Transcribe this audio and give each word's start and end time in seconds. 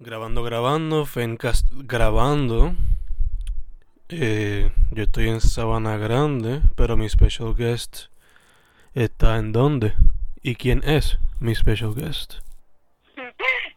Grabando, 0.00 0.44
grabando, 0.44 1.06
Fencast 1.06 1.66
grabando. 1.72 2.70
Eh, 4.08 4.70
yo 4.92 5.02
estoy 5.02 5.28
en 5.28 5.40
Sabana 5.40 5.96
Grande, 5.96 6.60
pero 6.76 6.96
mi 6.96 7.08
special 7.08 7.52
guest 7.56 8.06
está 8.94 9.38
en 9.38 9.50
dónde? 9.50 9.96
¿Y 10.40 10.54
quién 10.54 10.84
es 10.84 11.18
mi 11.40 11.52
special 11.56 11.96
guest? 11.96 12.34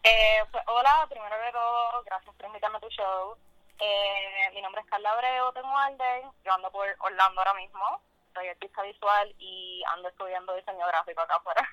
Eh, 0.04 0.44
pues, 0.52 0.64
hola, 0.68 1.08
primero 1.10 1.36
de 1.38 1.52
todo, 1.52 2.04
gracias 2.06 2.36
por 2.36 2.46
invitarme 2.48 2.78
a 2.78 2.82
tu 2.82 2.90
show. 2.90 3.36
Eh, 3.80 4.52
mi 4.54 4.62
nombre 4.62 4.82
es 4.82 4.88
Carla 4.90 5.12
Abreu, 5.12 5.52
tengo 5.54 5.76
Alden, 5.76 6.30
yo 6.44 6.54
ando 6.54 6.72
por 6.72 6.88
Orlando 7.00 7.40
ahora 7.40 7.54
mismo, 7.54 8.02
soy 8.34 8.48
artista 8.48 8.82
visual 8.84 9.36
y 9.38 9.84
ando 9.94 10.10
estudiando 10.10 10.56
diseño 10.56 10.86
gráfico 10.88 11.22
acá 11.22 11.36
afuera. 11.36 11.70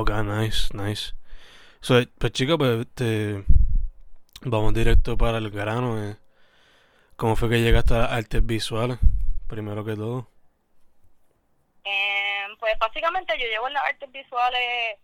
Ok, 0.00 0.10
nice, 0.24 0.76
nice. 0.76 1.14
So, 1.80 1.94
pues 2.18 2.32
chica, 2.32 2.56
pues 2.58 2.86
te... 2.94 3.44
vamos 4.42 4.74
directo 4.74 5.16
para 5.16 5.38
el 5.38 5.50
grano. 5.50 6.02
Eh. 6.02 6.16
¿Cómo 7.16 7.36
fue 7.36 7.48
que 7.48 7.62
llegaste 7.62 7.94
a 7.94 7.98
las 7.98 8.12
artes 8.12 8.44
visuales? 8.44 8.98
Primero 9.48 9.84
que 9.84 9.94
todo. 9.94 10.28
Eh, 11.84 12.46
pues 12.58 12.78
básicamente 12.78 13.38
yo 13.38 13.46
llevo 13.46 13.68
en 13.68 13.74
las 13.74 13.84
artes 13.84 14.10
visuales 14.10 14.98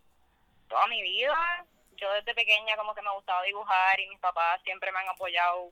toda 0.69 0.87
mi 0.89 1.01
vida. 1.03 1.65
Yo 1.97 2.13
desde 2.15 2.35
pequeña 2.35 2.77
como 2.77 2.95
que 2.95 3.03
me 3.03 3.15
gustaba 3.15 3.43
dibujar 3.45 4.01
y 4.01 4.09
mis 4.09 4.19
papás 4.19 4.61
siempre 4.65 4.91
me 4.91 4.99
han 4.99 5.09
apoyado 5.09 5.71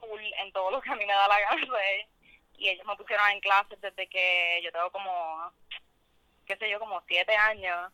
full 0.00 0.20
en 0.20 0.52
todo 0.52 0.70
lo 0.70 0.80
que 0.80 0.90
a 0.90 0.94
mí 0.94 1.04
me 1.04 1.12
da 1.12 1.26
la 1.26 1.40
gana. 1.40 1.78
Y 2.56 2.68
ellos 2.68 2.86
me 2.86 2.96
pusieron 2.96 3.28
en 3.30 3.40
clases 3.40 3.80
desde 3.80 4.08
que 4.08 4.60
yo 4.64 4.70
tengo 4.72 4.90
como, 4.90 5.52
qué 6.46 6.56
sé 6.56 6.70
yo, 6.70 6.78
como 6.78 7.02
siete 7.08 7.34
años. 7.36 7.92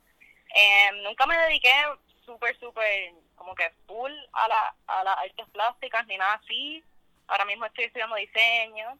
Eh, 0.54 0.90
nunca 1.02 1.26
me 1.26 1.36
dediqué 1.36 1.72
súper, 2.24 2.58
súper 2.58 3.12
como 3.34 3.54
que 3.54 3.70
full 3.86 4.12
a, 4.32 4.48
la, 4.48 4.74
a 4.86 5.04
las 5.04 5.18
artes 5.18 5.46
plásticas 5.52 6.06
ni 6.06 6.16
nada 6.16 6.34
así. 6.34 6.82
Ahora 7.26 7.44
mismo 7.44 7.64
estoy 7.66 7.84
estudiando 7.84 8.16
diseño. 8.16 8.98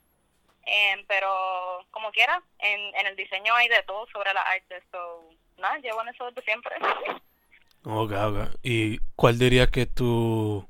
Eh, 0.66 1.04
pero 1.08 1.84
como 1.90 2.10
quiera, 2.10 2.42
en, 2.58 2.80
en 2.96 3.06
el 3.06 3.16
diseño 3.16 3.54
hay 3.54 3.68
de 3.68 3.82
todo 3.82 4.06
sobre 4.06 4.32
las 4.32 4.46
artes. 4.46 4.82
So, 4.90 5.28
nada, 5.58 5.76
llevo 5.78 6.00
en 6.02 6.08
eso 6.08 6.24
desde 6.26 6.42
siempre. 6.42 6.74
Ok, 7.84 8.12
ok. 8.12 8.56
¿Y 8.62 8.98
cuál 9.14 9.38
dirías 9.38 9.70
que 9.70 9.82
es 9.82 9.94
tu, 9.94 10.66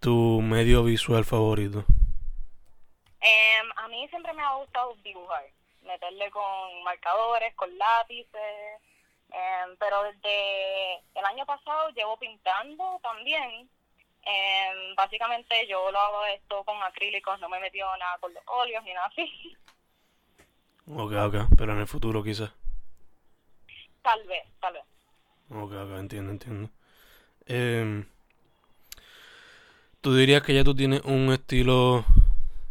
tu 0.00 0.40
medio 0.40 0.84
visual 0.84 1.24
favorito? 1.26 1.84
Eh, 3.20 3.60
a 3.76 3.88
mí 3.88 4.08
siempre 4.08 4.32
me 4.32 4.42
ha 4.42 4.54
gustado 4.54 4.94
dibujar, 5.02 5.44
meterle 5.82 6.30
con 6.30 6.82
marcadores, 6.84 7.54
con 7.56 7.76
lápices, 7.76 8.80
eh, 9.32 9.76
pero 9.78 10.02
desde 10.04 10.96
el 11.14 11.24
año 11.24 11.46
pasado 11.46 11.90
llevo 11.90 12.18
pintando 12.18 13.00
también. 13.02 13.68
Eh, 14.28 14.94
básicamente 14.96 15.66
yo 15.68 15.90
lo 15.90 15.98
hago 15.98 16.24
esto 16.26 16.64
con 16.64 16.82
acrílicos, 16.82 17.38
no 17.38 17.48
me 17.48 17.58
he 17.58 17.60
metido 17.60 17.88
nada 17.96 18.18
con 18.18 18.34
los 18.34 18.42
óleos 18.46 18.82
ni 18.84 18.92
nada 18.92 19.06
así. 19.06 19.56
Ok, 20.88 21.12
ok. 21.12 21.34
Pero 21.56 21.72
en 21.72 21.78
el 21.80 21.86
futuro 21.86 22.22
quizás. 22.22 22.52
Tal 24.02 24.22
vez, 24.24 24.44
tal 24.60 24.74
vez. 24.74 24.84
Ok, 25.50 25.72
ok, 25.72 25.98
entiendo, 25.98 26.30
entiendo. 26.32 26.70
Eh, 27.46 28.04
¿Tú 30.00 30.14
dirías 30.14 30.42
que 30.42 30.54
ya 30.54 30.62
tú 30.62 30.74
tienes 30.74 31.02
un 31.02 31.32
estilo 31.32 32.04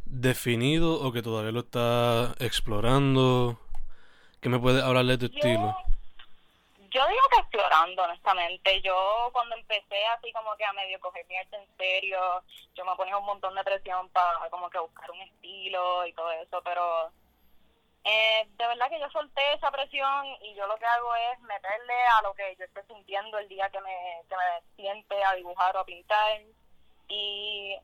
definido 0.06 1.02
o 1.02 1.12
que 1.12 1.22
todavía 1.22 1.52
lo 1.52 1.62
estás 1.62 2.36
explorando? 2.40 3.60
¿Qué 4.40 4.48
me 4.48 4.60
puedes 4.60 4.84
hablar 4.84 5.06
de 5.06 5.18
tu 5.18 5.26
estilo? 5.26 5.76
Yo 6.96 7.06
digo 7.08 7.22
que 7.30 7.42
explorando, 7.42 8.04
honestamente. 8.04 8.80
Yo 8.82 9.30
cuando 9.34 9.58
empecé 9.58 10.06
así 10.18 10.32
como 10.32 10.56
que 10.56 10.64
a 10.64 10.72
medio 10.72 10.98
coger 11.02 11.26
mi 11.28 11.36
arte 11.36 11.58
en 11.58 11.68
serio, 11.76 12.42
yo 12.74 12.86
me 12.86 12.96
ponía 12.96 13.18
un 13.18 13.26
montón 13.26 13.54
de 13.54 13.66
presión 13.66 14.08
para 14.12 14.50
como 14.50 14.70
que 14.70 14.80
buscar 14.80 15.12
un 15.12 15.20
estilo 15.24 16.06
y 16.06 16.14
todo 16.14 16.32
eso, 16.32 16.62
pero 16.64 17.12
eh, 18.06 18.48
de 18.48 18.68
verdad 18.68 18.90
que 18.90 19.02
yo 19.02 19.10
solté 19.10 19.42
esa 19.56 19.72
presión 19.72 20.26
y 20.42 20.56
yo 20.56 20.68
lo 20.68 20.78
que 20.78 20.86
hago 20.86 21.14
es 21.34 21.40
meterle 21.42 21.96
a 22.18 22.22
lo 22.22 22.34
que 22.34 22.56
yo 22.58 22.64
esté 22.64 22.82
sintiendo 22.86 23.40
el 23.40 23.50
día 23.50 23.70
que 23.72 23.82
me, 23.82 24.22
que 24.30 24.38
me 24.38 24.76
siente 24.78 25.22
a 25.22 25.34
dibujar 25.34 25.76
o 25.76 25.80
a 25.82 25.86
pintar. 25.86 26.44
Y 27.10 27.76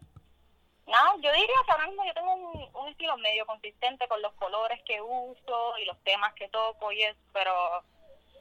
nada, 0.88 1.16
yo 1.18 1.34
diría 1.34 1.56
que 1.66 1.72
ahora 1.74 1.88
mismo 1.88 2.06
yo 2.06 2.14
tengo 2.14 2.34
un, 2.34 2.76
un 2.76 2.88
estilo 2.88 3.18
medio 3.18 3.46
consistente 3.46 4.08
con 4.08 4.22
los 4.22 4.32
colores 4.36 4.82
que 4.86 5.02
uso 5.02 5.78
y 5.80 5.84
los 5.84 6.02
temas 6.06 6.34
que 6.34 6.48
toco 6.48 6.94
y 6.94 7.04
eso, 7.04 7.20
pero 7.34 7.84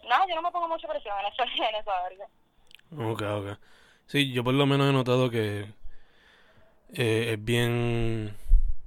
nada, 0.09 0.27
yo 0.29 0.35
no 0.35 0.43
me 0.43 0.51
pongo 0.51 0.69
mucha 0.69 0.89
presión 0.89 1.15
en 1.21 1.27
eso, 1.27 1.43
en 1.69 1.75
esa 1.75 2.05
área. 2.05 2.27
Ok, 2.93 3.23
ok. 3.23 3.59
Sí, 4.07 4.33
yo 4.33 4.43
por 4.43 4.55
lo 4.55 4.67
menos 4.67 4.89
he 4.89 4.93
notado 4.93 5.31
que 5.31 5.67
eh, 6.93 7.33
es 7.33 7.45
bien, 7.45 8.37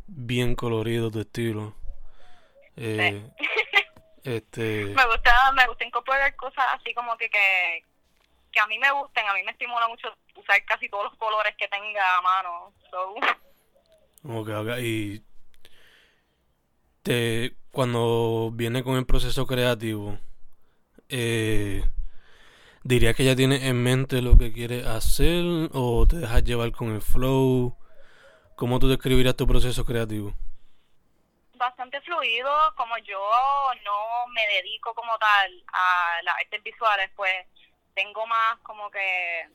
bien 0.07 0.55
colorido 0.55 1.09
tu 1.11 1.21
estilo. 1.21 1.73
Eh, 2.75 3.29
este, 4.23 4.85
me 4.95 5.05
gusta 5.05 5.51
me 5.51 5.67
gusta 5.67 5.85
incorporar 5.85 6.35
cosas 6.35 6.65
así 6.73 6.93
como 6.93 7.15
que, 7.17 7.29
que 7.29 7.83
que 8.51 8.59
a 8.59 8.67
mí 8.67 8.77
me 8.79 8.91
gusten 8.91 9.27
a 9.27 9.33
mí 9.33 9.43
me 9.43 9.51
estimula 9.51 9.87
mucho 9.87 10.07
usar 10.35 10.63
casi 10.65 10.89
todos 10.89 11.05
los 11.05 11.15
colores 11.17 11.55
que 11.57 11.67
tenga 11.67 12.17
a 12.17 12.21
mano 12.21 12.73
so. 12.89 13.15
ok, 14.23 14.49
ok. 14.49 14.79
Y 14.79 15.23
te, 17.01 17.55
cuando 17.71 18.51
viene 18.53 18.83
con 18.83 18.95
el 18.95 19.05
proceso 19.05 19.45
creativo, 19.45 20.17
eh, 21.13 21.83
¿dirías 22.83 23.15
que 23.15 23.23
ya 23.23 23.35
tienes 23.35 23.63
en 23.63 23.81
mente 23.81 24.21
lo 24.21 24.37
que 24.37 24.51
quieres 24.51 24.85
hacer 24.85 25.69
o 25.73 26.05
te 26.07 26.17
dejas 26.17 26.43
llevar 26.43 26.71
con 26.71 26.93
el 26.93 27.01
flow? 27.01 27.77
¿Cómo 28.55 28.79
tú 28.79 28.87
describirías 28.89 29.35
tu 29.35 29.47
proceso 29.47 29.85
creativo? 29.85 30.35
bastante 31.63 32.01
fluido, 32.01 32.51
como 32.75 32.97
yo 32.99 33.19
no 33.85 34.27
me 34.27 34.45
dedico 34.47 34.93
como 34.93 35.17
tal 35.17 35.63
a 35.71 36.21
las 36.23 36.35
artes 36.37 36.61
visuales, 36.61 37.09
pues 37.15 37.33
tengo 37.95 38.25
más 38.27 38.57
como 38.59 38.91
que, 38.91 39.47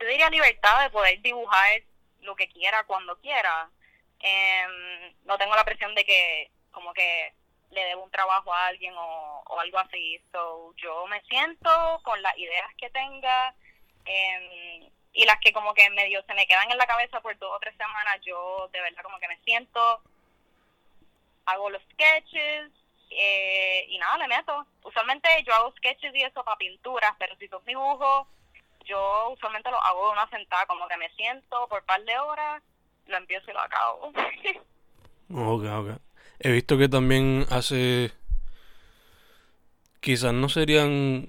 yo 0.00 0.06
diría 0.06 0.30
libertad 0.30 0.82
de 0.82 0.90
poder 0.90 1.20
dibujar 1.20 1.82
lo 2.22 2.34
que 2.34 2.48
quiera 2.48 2.84
cuando 2.84 3.18
quiera. 3.20 3.70
Em, 4.20 5.14
no 5.24 5.36
tengo 5.38 5.54
la 5.54 5.64
presión 5.64 5.94
de 5.94 6.04
que 6.04 6.50
como 6.70 6.92
que 6.94 7.34
le 7.70 7.84
debo 7.84 8.04
un 8.04 8.10
trabajo 8.10 8.52
a 8.52 8.66
alguien 8.66 8.94
o, 8.96 9.42
o 9.46 9.60
algo 9.60 9.78
así. 9.78 10.20
So, 10.32 10.74
yo 10.76 11.06
me 11.06 11.20
siento 11.22 12.00
con 12.02 12.20
las 12.22 12.36
ideas 12.38 12.74
que 12.76 12.90
tenga 12.90 13.54
em, 14.04 14.90
y 15.12 15.24
las 15.24 15.38
que 15.40 15.52
como 15.52 15.74
que 15.74 15.88
medio 15.90 16.22
se 16.22 16.34
me 16.34 16.46
quedan 16.46 16.70
en 16.70 16.78
la 16.78 16.86
cabeza 16.86 17.20
por 17.20 17.36
dos 17.38 17.50
o 17.54 17.58
tres 17.60 17.76
semanas, 17.76 18.20
yo 18.22 18.68
de 18.72 18.80
verdad 18.80 19.02
como 19.02 19.18
que 19.18 19.28
me 19.28 19.38
siento, 19.40 20.02
hago 21.46 21.70
los 21.70 21.82
sketches 21.92 22.70
eh, 23.10 23.86
y 23.88 23.98
nada, 23.98 24.18
le 24.18 24.28
meto. 24.28 24.66
Usualmente 24.84 25.28
yo 25.44 25.54
hago 25.54 25.72
sketches 25.72 26.14
y 26.14 26.22
eso 26.22 26.44
para 26.44 26.56
pinturas, 26.56 27.14
pero 27.18 27.36
si 27.36 27.48
son 27.48 27.64
dibujos, 27.64 28.26
yo 28.84 29.30
usualmente 29.30 29.70
lo 29.70 29.82
hago 29.82 30.06
de 30.06 30.12
una 30.12 30.30
sentada, 30.30 30.66
como 30.66 30.88
que 30.88 30.96
me 30.96 31.10
siento 31.10 31.68
por 31.68 31.80
un 31.80 31.86
par 31.86 32.02
de 32.04 32.18
horas, 32.18 32.62
lo 33.06 33.16
empiezo 33.16 33.50
y 33.50 33.54
lo 33.54 33.60
acabo. 33.60 34.12
Ok, 35.30 35.62
ok. 35.62 36.07
He 36.40 36.50
visto 36.52 36.78
que 36.78 36.88
también 36.88 37.46
hace... 37.50 38.12
Quizás 40.00 40.32
no 40.32 40.48
serían... 40.48 41.28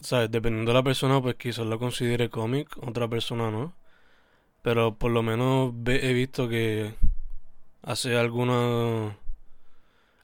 ¿Sabes? 0.00 0.30
Dependiendo 0.30 0.72
de 0.72 0.78
la 0.78 0.82
persona, 0.82 1.20
pues 1.22 1.36
quizás 1.36 1.64
lo 1.66 1.78
considere 1.78 2.28
cómic, 2.28 2.68
otra 2.82 3.08
persona 3.08 3.50
no. 3.50 3.74
Pero 4.62 4.96
por 4.96 5.10
lo 5.10 5.22
menos 5.22 5.72
he 5.86 6.12
visto 6.12 6.48
que 6.48 6.94
hace 7.82 8.16
algunas 8.16 9.14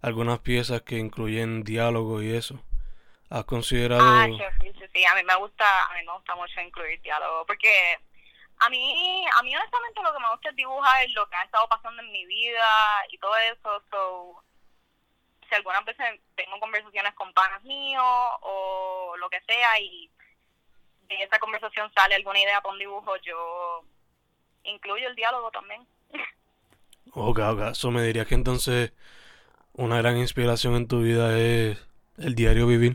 algunas 0.03 0.39
piezas 0.41 0.83
que 0.83 0.99
incluyen 0.99 1.63
diálogo 1.63 2.23
y 2.23 2.33
eso. 2.33 2.63
¿Has 3.29 3.45
considerado... 3.45 4.03
Ah, 4.03 4.27
sí, 4.27 4.69
sí, 4.79 4.85
sí, 4.93 5.05
a 5.05 5.15
mí 5.15 5.23
me 5.25 5.37
gusta, 5.37 5.65
a 5.87 5.95
mí 5.95 6.05
me 6.05 6.13
gusta 6.13 6.35
mucho 6.35 6.61
incluir 6.61 7.01
diálogo, 7.03 7.45
porque 7.47 7.99
a 8.61 8.69
mí, 8.69 9.25
a 9.35 9.43
mí 9.43 9.57
honestamente 9.57 10.03
lo 10.03 10.13
que 10.13 10.21
me 10.21 10.31
gusta 10.31 10.51
es 10.51 10.57
dibujar 10.57 11.09
lo 11.11 11.29
que 11.29 11.37
ha 11.37 11.45
estado 11.45 11.67
pasando 11.69 12.03
en 12.03 12.13
mi 12.13 12.27
vida 12.27 12.67
y 13.11 13.19
todo 13.19 13.37
eso, 13.37 13.83
so, 13.91 14.45
si 15.49 15.55
algunas 15.55 15.85
veces 15.85 16.21
tengo 16.37 16.61
conversaciones 16.61 17.15
con 17.15 17.33
panas 17.33 17.63
míos 17.65 18.05
o 18.43 19.15
lo 19.19 19.31
que 19.31 19.41
sea 19.43 19.81
y 19.81 20.11
si 21.09 21.15
esa 21.23 21.39
conversación 21.39 21.91
sale 21.95 22.15
alguna 22.15 22.41
idea 22.41 22.61
para 22.61 22.73
un 22.73 22.79
dibujo, 22.79 23.17
yo 23.17 23.83
incluyo 24.65 25.09
el 25.09 25.17
diálogo 25.17 25.51
también. 25.51 25.87
Ok, 27.13 27.41
ok. 27.41 27.73
Eso 27.73 27.91
me 27.91 28.03
diría 28.03 28.25
que 28.25 28.37
entonces 28.37 28.93
una 29.73 29.97
gran 29.97 30.17
inspiración 30.17 30.77
en 30.77 30.87
tu 30.87 31.01
vida 31.01 31.37
es 31.37 31.77
el 32.19 32.37
diario 32.37 32.69
vivir. 32.69 32.95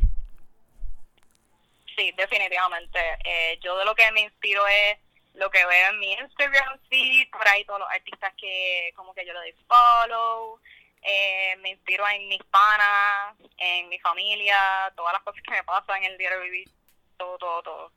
Sí, 1.98 2.14
definitivamente. 2.16 3.00
Eh, 3.26 3.60
yo 3.62 3.78
de 3.78 3.84
lo 3.84 3.94
que 3.94 4.10
me 4.14 4.22
inspiro 4.22 4.66
es 4.68 5.00
lo 5.36 5.50
que 5.50 5.66
veo 5.66 5.90
en 5.90 6.00
mi 6.00 6.14
Instagram 6.14 6.80
feed, 6.90 7.30
por 7.32 7.48
ahí 7.48 7.66
todos 7.66 7.80
los 7.80 7.90
artistas 7.90 8.34
que 8.38 8.92
como 8.96 9.14
que 9.14 9.26
yo 9.26 9.34
le 9.34 9.40
doy 9.40 9.56
follow, 9.68 10.60
eh, 11.02 11.56
me 11.58 11.70
inspiro 11.72 12.08
en 12.08 12.28
mis 12.28 12.44
panas, 12.46 13.36
en 13.58 13.90
mi 13.90 14.00
familia, 14.00 14.92
todas 14.96 15.14
las 15.14 15.22
cosas 15.24 15.42
que 15.44 15.52
me 15.52 15.64
pasan 15.64 16.04
en 16.04 16.12
el 16.12 16.18
diario 16.18 16.42
vivir, 16.42 16.70
todo, 17.18 17.38
todo, 17.38 17.64
todo. 17.64 17.92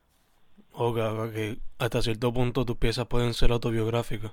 Ok, 0.72 0.98
ok. 0.98 1.58
Hasta 1.78 2.02
cierto 2.02 2.32
punto 2.32 2.64
tus 2.64 2.76
piezas 2.76 3.06
pueden 3.06 3.34
ser 3.34 3.50
autobiográficas. 3.50 4.32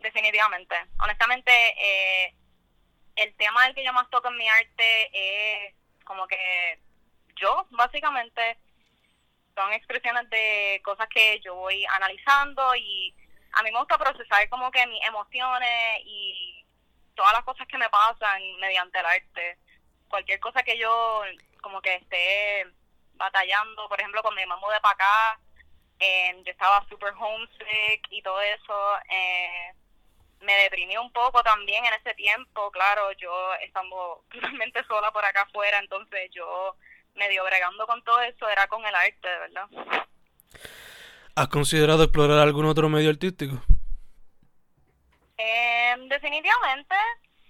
Definitivamente. 0.00 0.74
Honestamente, 1.02 1.50
eh, 1.50 2.34
el 3.16 3.34
tema 3.36 3.64
del 3.64 3.74
que 3.74 3.84
yo 3.84 3.92
más 3.92 4.08
toco 4.10 4.28
en 4.28 4.36
mi 4.36 4.48
arte 4.48 5.10
es 5.12 5.74
como 6.04 6.26
que 6.26 6.78
yo, 7.36 7.66
básicamente, 7.70 8.58
son 9.56 9.72
expresiones 9.72 10.28
de 10.30 10.80
cosas 10.84 11.08
que 11.08 11.40
yo 11.40 11.54
voy 11.54 11.84
analizando 11.86 12.74
y 12.76 13.14
a 13.52 13.62
mí 13.62 13.72
me 13.72 13.78
gusta 13.78 13.96
procesar 13.96 14.48
como 14.50 14.70
que 14.70 14.86
mis 14.86 15.02
emociones 15.06 16.00
y 16.04 16.64
todas 17.14 17.32
las 17.32 17.42
cosas 17.42 17.66
que 17.66 17.78
me 17.78 17.88
pasan 17.88 18.40
mediante 18.60 18.98
el 18.98 19.06
arte. 19.06 19.58
Cualquier 20.08 20.38
cosa 20.40 20.62
que 20.62 20.78
yo 20.78 21.22
como 21.62 21.80
que 21.80 21.94
esté 21.94 22.66
batallando, 23.14 23.88
por 23.88 23.98
ejemplo, 23.98 24.22
cuando 24.22 24.40
me 24.40 24.56
mudé 24.56 24.78
para 24.80 24.94
acá, 24.94 25.40
eh, 25.98 26.34
yo 26.44 26.52
estaba 26.52 26.86
super 26.88 27.14
homesick 27.18 28.06
y 28.10 28.22
todo 28.22 28.40
eso, 28.42 28.98
eh, 29.10 29.72
me 30.40 30.54
deprimí 30.56 30.96
un 30.98 31.10
poco 31.12 31.42
también 31.42 31.84
en 31.86 31.94
ese 31.94 32.14
tiempo, 32.14 32.70
claro, 32.70 33.10
yo 33.12 33.54
estando 33.54 34.22
totalmente 34.30 34.84
sola 34.84 35.10
por 35.10 35.24
acá 35.24 35.42
afuera, 35.42 35.78
entonces 35.78 36.30
yo 36.30 36.76
medio 37.16 37.44
bregando 37.44 37.86
con 37.86 38.02
todo 38.04 38.20
eso 38.22 38.48
era 38.48 38.66
con 38.68 38.84
el 38.86 38.94
arte, 38.94 39.28
de 39.28 39.38
verdad. 39.38 39.68
¿Has 41.34 41.48
considerado 41.48 42.04
explorar 42.04 42.38
algún 42.38 42.66
otro 42.66 42.88
medio 42.88 43.10
artístico? 43.10 43.62
Eh, 45.36 45.94
definitivamente, 46.08 46.94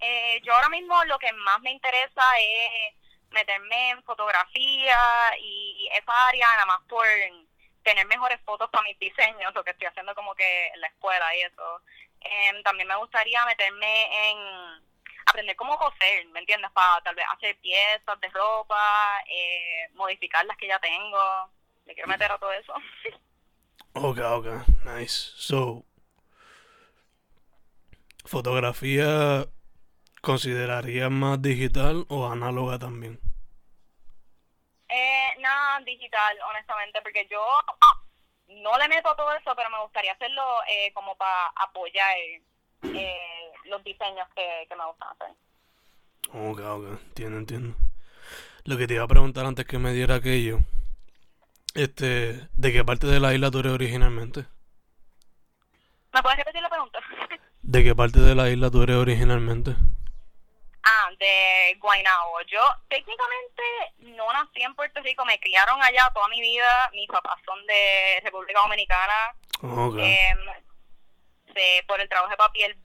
eh, 0.00 0.40
yo 0.42 0.54
ahora 0.54 0.68
mismo 0.68 1.04
lo 1.04 1.18
que 1.18 1.32
más 1.32 1.60
me 1.60 1.70
interesa 1.70 2.22
es 2.40 2.94
meterme 3.30 3.90
en 3.90 4.02
fotografía 4.02 4.98
y 5.38 5.88
esa 5.92 6.28
área 6.28 6.48
nada 6.48 6.66
más 6.66 6.80
por 6.88 7.06
tener 7.82 8.06
mejores 8.06 8.40
fotos 8.44 8.68
para 8.70 8.82
mis 8.84 8.98
diseños, 8.98 9.54
lo 9.54 9.62
que 9.62 9.70
estoy 9.70 9.86
haciendo 9.86 10.14
como 10.14 10.34
que 10.34 10.68
en 10.68 10.80
la 10.80 10.88
escuela 10.88 11.36
y 11.36 11.42
eso. 11.42 11.80
Eh, 12.20 12.62
también 12.64 12.88
me 12.88 12.96
gustaría 12.96 13.44
meterme 13.46 14.30
en 14.30 14.38
aprender 15.26 15.56
cómo 15.56 15.76
coser, 15.76 16.26
¿me 16.28 16.40
entiendes? 16.40 16.70
Para 16.72 17.00
tal 17.02 17.14
vez 17.14 17.26
hacer 17.32 17.56
piezas 17.58 18.20
de 18.20 18.28
ropa, 18.28 19.22
eh, 19.28 19.90
modificar 19.94 20.44
las 20.46 20.56
que 20.56 20.68
ya 20.68 20.78
tengo. 20.78 21.50
Me 21.84 21.94
quiero 21.94 22.08
meter 22.08 22.30
a 22.30 22.38
todo 22.38 22.52
eso. 22.52 22.72
Ok, 23.92 24.18
ok, 24.18 24.46
nice. 24.84 25.32
So, 25.36 25.84
fotografía, 28.24 29.46
¿consideraría 30.20 31.08
más 31.08 31.40
digital 31.40 32.06
o 32.08 32.26
análoga 32.30 32.78
también? 32.78 33.18
Eh, 34.88 35.28
nada, 35.38 35.80
digital, 35.80 36.38
honestamente, 36.50 37.00
porque 37.02 37.26
yo 37.30 37.42
no 38.48 38.76
le 38.78 38.88
meto 38.88 39.14
todo 39.16 39.32
eso, 39.32 39.54
pero 39.56 39.70
me 39.70 39.80
gustaría 39.82 40.12
hacerlo 40.12 40.60
eh, 40.68 40.92
como 40.92 41.16
para 41.16 41.46
apoyar 41.56 42.16
eh, 42.18 43.52
los 43.68 43.82
diseños 43.84 44.28
que, 44.34 44.66
que 44.68 44.76
me 44.76 44.86
gustan 44.86 45.08
hacer. 45.10 45.34
Ok, 46.32 46.60
ok, 46.60 47.00
entiendo, 47.08 47.38
entiendo. 47.38 47.76
Lo 48.64 48.76
que 48.76 48.86
te 48.86 48.94
iba 48.94 49.04
a 49.04 49.08
preguntar 49.08 49.46
antes 49.46 49.66
que 49.66 49.78
me 49.78 49.92
diera 49.92 50.16
aquello, 50.16 50.58
este, 51.74 52.48
¿de 52.54 52.72
qué 52.72 52.84
parte 52.84 53.06
de 53.06 53.20
la 53.20 53.34
isla 53.34 53.50
tú 53.50 53.60
eres 53.60 53.72
originalmente? 53.72 54.44
¿Me 56.12 56.22
puedes 56.22 56.38
repetir 56.38 56.62
la 56.62 56.70
pregunta? 56.70 56.98
¿De 57.62 57.84
qué 57.84 57.94
parte 57.94 58.20
de 58.20 58.34
la 58.34 58.48
isla 58.48 58.70
tú 58.70 58.82
eres 58.82 58.96
originalmente? 58.96 59.76
Ah, 60.82 61.10
de 61.18 61.76
Guaynabo. 61.80 62.40
Yo 62.46 62.60
técnicamente 62.88 63.62
no 63.98 64.32
nací 64.32 64.62
en 64.62 64.74
Puerto 64.74 65.00
Rico, 65.02 65.24
me 65.24 65.38
criaron 65.40 65.82
allá 65.82 66.10
toda 66.14 66.28
mi 66.28 66.40
vida. 66.40 66.90
Mis 66.92 67.08
papás 67.08 67.38
son 67.44 67.64
de 67.66 68.20
República 68.22 68.60
Dominicana. 68.60 69.34
Ok. 69.62 69.98
Eh, 69.98 70.34
por 71.86 72.00
el 72.00 72.08
trabajo 72.08 72.30
de 72.30 72.36
papi, 72.36 72.62
él 72.62 72.76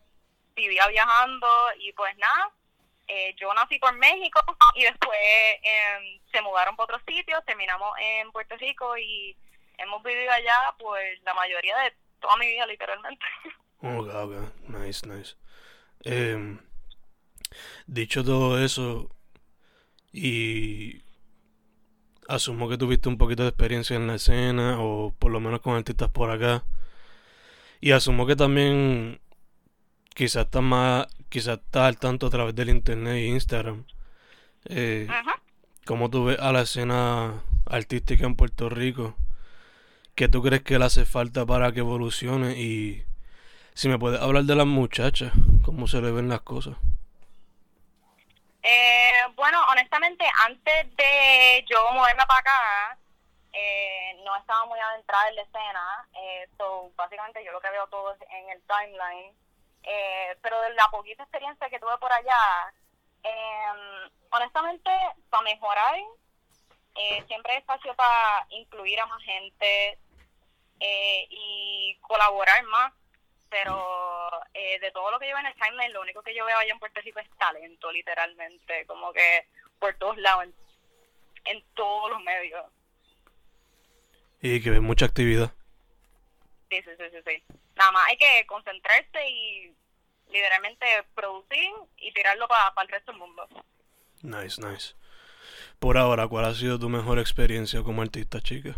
vivía 0.56 0.88
viajando 0.88 1.48
y 1.80 1.92
pues 1.94 2.16
nada. 2.18 2.52
eh, 3.08 3.36
yo 3.38 3.54
nací 3.54 3.78
por 3.80 3.94
México 3.98 4.40
y 4.76 4.84
después 4.84 5.20
eh, 5.64 6.20
se 6.32 6.42
mudaron 6.42 6.76
para 6.76 6.86
otros 6.86 7.02
sitios, 7.08 7.44
terminamos 7.46 7.90
en 8.00 8.32
Puerto 8.32 8.56
Rico 8.58 8.98
y 8.98 9.36
hemos 9.78 10.02
vivido 10.04 10.32
allá 10.32 10.74
pues 10.78 11.22
la 11.24 11.34
mayoría 11.34 11.78
de 11.80 11.94
toda 12.20 12.38
mi 12.38 12.48
vida 12.48 12.66
literalmente. 12.68 13.26
Ok, 13.84 14.14
ok, 14.14 14.34
nice, 14.70 15.08
nice. 15.08 15.36
Em, 16.04 16.60
dicho 17.88 18.24
todo 18.24 18.64
eso, 18.64 19.10
y 20.14 21.02
asumo 22.28 22.70
que 22.70 22.78
tuviste 22.78 23.10
un 23.10 23.18
poquito 23.18 23.44
de 23.44 23.50
experiencia 23.50 23.96
en 23.96 24.08
la 24.08 24.16
escena, 24.16 24.80
o 24.80 25.14
por 25.18 25.32
lo 25.32 25.40
menos 25.40 25.62
con 25.62 25.76
artistas 25.76 26.10
por 26.10 26.30
acá, 26.32 26.64
y 27.80 27.92
asumo 27.92 28.28
que 28.28 28.36
también 28.36 29.21
quizás 30.14 30.46
estás 30.46 30.62
más, 30.62 31.08
quizás 31.30 31.60
estás 31.60 31.84
al 31.84 31.98
tanto 31.98 32.28
a 32.28 32.30
través 32.30 32.56
del 32.56 32.70
internet 32.70 33.16
e 33.16 33.28
Instagram. 33.28 33.86
Eh. 34.66 35.08
¿Cómo 35.86 36.10
tú 36.10 36.26
ves 36.26 36.40
a 36.40 36.52
la 36.52 36.62
escena 36.62 37.42
artística 37.66 38.26
en 38.26 38.36
Puerto 38.36 38.70
Rico? 38.70 39.16
¿Qué 40.16 40.28
tú 40.28 40.44
crees 40.44 40.62
que 40.62 40.78
le 40.78 40.86
hace 40.86 41.06
falta 41.06 41.46
para 41.46 41.72
que 41.72 41.80
evolucione? 41.80 42.52
Y 42.60 43.04
si 43.74 43.90
me 43.90 43.98
puedes 43.98 44.22
hablar 44.22 44.44
de 44.44 44.56
las 44.56 44.68
muchachas, 44.68 45.34
cómo 45.64 45.88
se 45.88 46.02
le 46.02 46.12
ven 46.12 46.30
las 46.30 46.42
cosas. 46.42 46.76
Eh, 48.64 49.24
bueno, 49.36 49.60
honestamente, 49.72 50.24
antes 50.46 50.96
de 50.96 51.66
yo 51.68 51.80
moverme 51.94 52.24
para 52.28 52.40
acá, 52.40 52.98
eh, 53.54 54.22
no 54.24 54.36
estaba 54.38 54.66
muy 54.66 54.80
adentrada 54.80 55.30
en 55.30 55.36
la 55.36 55.42
escena. 55.42 56.08
Eh, 56.14 56.50
so, 56.58 56.92
básicamente 56.96 57.44
yo 57.44 57.52
lo 57.52 57.60
que 57.60 57.72
veo 57.72 57.88
todo 57.88 58.14
es 58.14 58.22
en 58.30 58.50
el 58.50 58.62
timeline. 58.62 59.34
Eh, 59.84 60.38
pero 60.42 60.62
de 60.62 60.74
la 60.76 60.90
poquita 60.90 61.24
experiencia 61.24 61.70
que 61.70 61.80
tuve 61.80 61.98
por 61.98 62.12
allá, 62.12 62.74
eh, 63.24 64.10
honestamente, 64.30 64.92
para 65.30 65.44
mejorar, 65.44 65.96
eh, 66.96 67.24
siempre 67.28 67.54
hay 67.54 67.60
espacio 67.60 67.94
para 67.96 68.46
incluir 68.50 69.00
a 69.00 69.06
más 69.06 69.24
gente 69.24 69.98
eh, 70.80 71.28
y 71.30 71.98
colaborar 72.02 72.64
más. 72.66 72.94
Pero 73.50 74.30
eh, 74.54 74.80
de 74.80 74.92
todo 74.92 75.12
lo 75.12 75.20
que 75.20 75.28
yo 75.28 75.36
veo 75.36 75.42
en 75.42 75.48
el 75.48 75.56
timeline, 75.56 75.92
lo 75.92 76.00
único 76.00 76.22
que 76.24 76.34
yo 76.34 76.46
veo 76.46 76.58
allá 76.58 76.72
en 76.72 76.80
Puerto 76.80 77.02
Rico 77.02 77.20
es 77.20 77.30
talento, 77.38 77.92
literalmente, 77.92 78.86
como 78.86 79.12
que 79.12 79.46
por 79.78 79.94
todos 79.96 80.16
lados, 80.18 80.46
en, 80.46 80.56
en 81.44 81.64
todos 81.74 82.12
los 82.12 82.22
medios. 82.22 82.66
Y 84.42 84.64
que 84.64 84.70
ves 84.70 84.80
mucha 84.82 85.06
actividad. 85.06 85.52
Sí, 86.70 86.82
sí, 86.82 86.92
sí, 86.98 87.04
sí, 87.12 87.18
sí. 87.26 87.44
Nada 87.82 87.94
más 87.94 88.10
hay 88.10 88.18
que 88.18 88.46
concentrarse 88.46 89.28
y 89.28 89.74
literalmente 90.30 90.86
producir 91.16 91.72
y 91.98 92.14
tirarlo 92.14 92.48
para 92.48 92.72
el 92.80 92.88
resto 92.88 93.12
del 93.12 93.20
mundo. 93.20 93.48
Nice, 94.22 94.62
nice. 94.62 94.94
Por 95.80 95.98
ahora, 95.98 96.28
¿cuál 96.28 96.46
ha 96.46 96.54
sido 96.54 96.78
tu 96.78 96.90
mejor 96.90 97.18
experiencia 97.18 97.82
como 97.82 98.04
artista, 98.04 98.40
chica? 98.40 98.76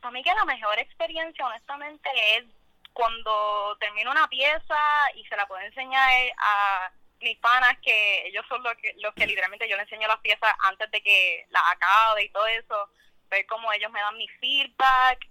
Para 0.00 0.12
mí 0.12 0.22
que 0.22 0.32
la 0.32 0.44
mejor 0.44 0.78
experiencia, 0.78 1.44
honestamente, 1.44 2.08
es 2.36 2.44
cuando 2.92 3.76
termino 3.80 4.12
una 4.12 4.28
pieza 4.28 4.78
y 5.16 5.24
se 5.24 5.36
la 5.36 5.48
puedo 5.48 5.62
enseñar 5.62 6.08
a 6.38 6.92
mis 7.20 7.36
panas, 7.38 7.76
que 7.82 8.28
ellos 8.28 8.44
son 8.48 8.62
los 8.62 8.76
que, 8.76 8.94
los 8.98 9.12
que 9.14 9.26
literalmente 9.26 9.68
yo 9.68 9.76
les 9.76 9.86
enseño 9.86 10.06
las 10.06 10.20
piezas 10.20 10.54
antes 10.62 10.88
de 10.92 11.02
que 11.02 11.46
las 11.50 11.64
acabe 11.72 12.22
y 12.22 12.28
todo 12.28 12.46
eso, 12.46 12.90
ver 13.28 13.44
cómo 13.46 13.72
ellos 13.72 13.90
me 13.90 13.98
dan 13.98 14.16
mi 14.16 14.28
feedback. 14.38 15.26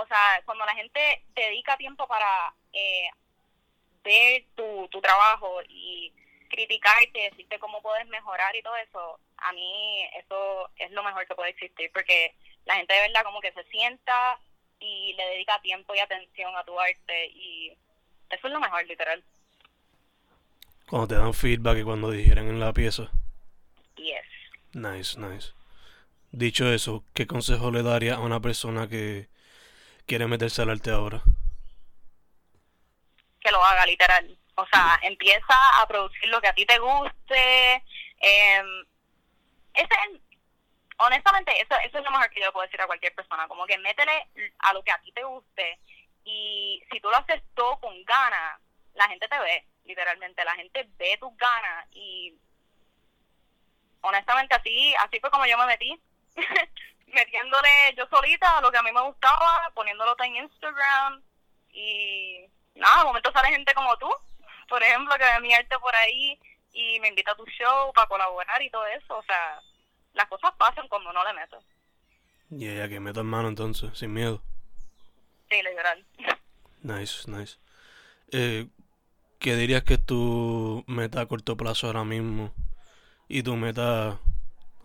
O 0.00 0.06
sea, 0.06 0.40
cuando 0.44 0.64
la 0.64 0.74
gente 0.74 1.24
dedica 1.34 1.76
tiempo 1.76 2.06
para 2.06 2.54
eh, 2.72 3.10
ver 4.04 4.44
tu, 4.54 4.86
tu 4.92 5.00
trabajo 5.00 5.60
y 5.68 6.12
criticarte, 6.48 7.30
decirte 7.30 7.58
cómo 7.58 7.82
puedes 7.82 8.06
mejorar 8.06 8.54
y 8.54 8.62
todo 8.62 8.76
eso, 8.76 9.18
a 9.38 9.52
mí 9.52 10.02
eso 10.16 10.70
es 10.76 10.92
lo 10.92 11.02
mejor 11.02 11.26
que 11.26 11.34
puede 11.34 11.50
existir, 11.50 11.90
porque 11.92 12.32
la 12.64 12.76
gente 12.76 12.94
de 12.94 13.00
verdad 13.00 13.24
como 13.24 13.40
que 13.40 13.52
se 13.52 13.64
sienta 13.64 14.38
y 14.78 15.14
le 15.14 15.24
dedica 15.30 15.60
tiempo 15.62 15.92
y 15.96 15.98
atención 15.98 16.56
a 16.56 16.62
tu 16.62 16.78
arte 16.78 17.26
y 17.34 17.72
eso 18.30 18.46
es 18.46 18.52
lo 18.52 18.60
mejor, 18.60 18.86
literal. 18.86 19.24
Cuando 20.88 21.08
te 21.08 21.14
dan 21.16 21.34
feedback 21.34 21.78
y 21.78 21.82
cuando 21.82 22.12
dijeran 22.12 22.46
en 22.46 22.60
la 22.60 22.72
pieza. 22.72 23.10
Yes. 23.96 24.24
Nice, 24.74 25.18
nice. 25.18 25.52
Dicho 26.30 26.72
eso, 26.72 27.02
¿qué 27.14 27.26
consejo 27.26 27.72
le 27.72 27.82
daría 27.82 28.14
a 28.14 28.20
una 28.20 28.38
persona 28.38 28.88
que 28.88 29.26
quiere 30.08 30.26
meterse 30.26 30.62
al 30.62 30.70
arte 30.70 30.90
ahora? 30.90 31.20
Que 33.40 33.52
lo 33.52 33.62
haga, 33.62 33.86
literal. 33.86 34.36
O 34.56 34.66
sea, 34.66 34.98
empieza 35.02 35.80
a 35.80 35.86
producir 35.86 36.28
lo 36.30 36.40
que 36.40 36.48
a 36.48 36.54
ti 36.54 36.66
te 36.66 36.78
guste. 36.78 37.84
Eh, 38.20 38.62
ese 39.74 39.94
es, 39.94 40.20
honestamente, 40.96 41.52
eso, 41.60 41.76
eso 41.84 41.98
es 41.98 42.04
lo 42.04 42.10
mejor 42.10 42.30
que 42.30 42.40
yo 42.40 42.52
puedo 42.52 42.66
decir 42.66 42.80
a 42.80 42.86
cualquier 42.86 43.14
persona. 43.14 43.46
Como 43.46 43.66
que 43.66 43.78
métele 43.78 44.26
a 44.60 44.72
lo 44.72 44.82
que 44.82 44.90
a 44.90 45.00
ti 45.00 45.12
te 45.12 45.22
guste. 45.22 45.78
Y 46.24 46.82
si 46.90 47.00
tú 47.00 47.10
lo 47.10 47.16
haces 47.16 47.42
todo 47.54 47.78
con 47.78 48.02
ganas, 48.04 48.60
la 48.94 49.08
gente 49.08 49.28
te 49.28 49.38
ve, 49.38 49.64
literalmente. 49.84 50.44
La 50.44 50.56
gente 50.56 50.88
ve 50.98 51.18
tus 51.20 51.36
ganas. 51.36 51.86
Y 51.92 52.34
honestamente, 54.00 54.54
así, 54.54 54.94
así 54.96 55.20
fue 55.20 55.30
como 55.30 55.46
yo 55.46 55.58
me 55.58 55.66
metí. 55.66 56.00
Metiéndole 57.12 57.94
yo 57.96 58.06
solita 58.08 58.60
lo 58.60 58.70
que 58.70 58.78
a 58.78 58.82
mí 58.82 58.92
me 58.92 59.02
gustaba, 59.02 59.70
poniéndolo 59.74 60.14
en 60.24 60.36
Instagram. 60.36 61.22
Y 61.72 62.44
nada, 62.74 62.98
de 62.98 63.04
momento 63.04 63.32
sale 63.32 63.48
gente 63.48 63.72
como 63.74 63.96
tú, 63.96 64.10
por 64.68 64.82
ejemplo, 64.82 65.14
que 65.16 65.24
ve 65.24 65.40
mi 65.40 65.54
arte 65.54 65.78
por 65.78 65.94
ahí 65.94 66.38
y 66.72 67.00
me 67.00 67.08
invita 67.08 67.32
a 67.32 67.36
tu 67.36 67.44
show 67.46 67.92
para 67.94 68.08
colaborar 68.08 68.60
y 68.62 68.70
todo 68.70 68.86
eso. 68.86 69.16
O 69.16 69.22
sea, 69.22 69.60
las 70.14 70.28
cosas 70.28 70.52
pasan 70.58 70.88
cuando 70.88 71.12
no 71.12 71.24
le 71.24 71.32
meto. 71.32 71.62
Y 72.50 72.60
yeah, 72.60 72.88
que 72.88 73.00
meto 73.00 73.20
en 73.20 73.26
mano 73.26 73.48
entonces, 73.48 73.96
sin 73.98 74.12
miedo. 74.12 74.42
Sí, 75.50 75.62
literal. 75.62 76.04
Nice, 76.82 77.30
nice. 77.30 77.58
Eh, 78.32 78.66
¿Qué 79.38 79.54
dirías 79.54 79.84
que 79.84 79.94
es 79.94 80.04
tu 80.04 80.84
meta 80.86 81.20
a 81.20 81.26
corto 81.26 81.56
plazo 81.56 81.86
ahora 81.86 82.04
mismo? 82.04 82.52
Y 83.28 83.42
tu 83.42 83.56
meta 83.56 84.18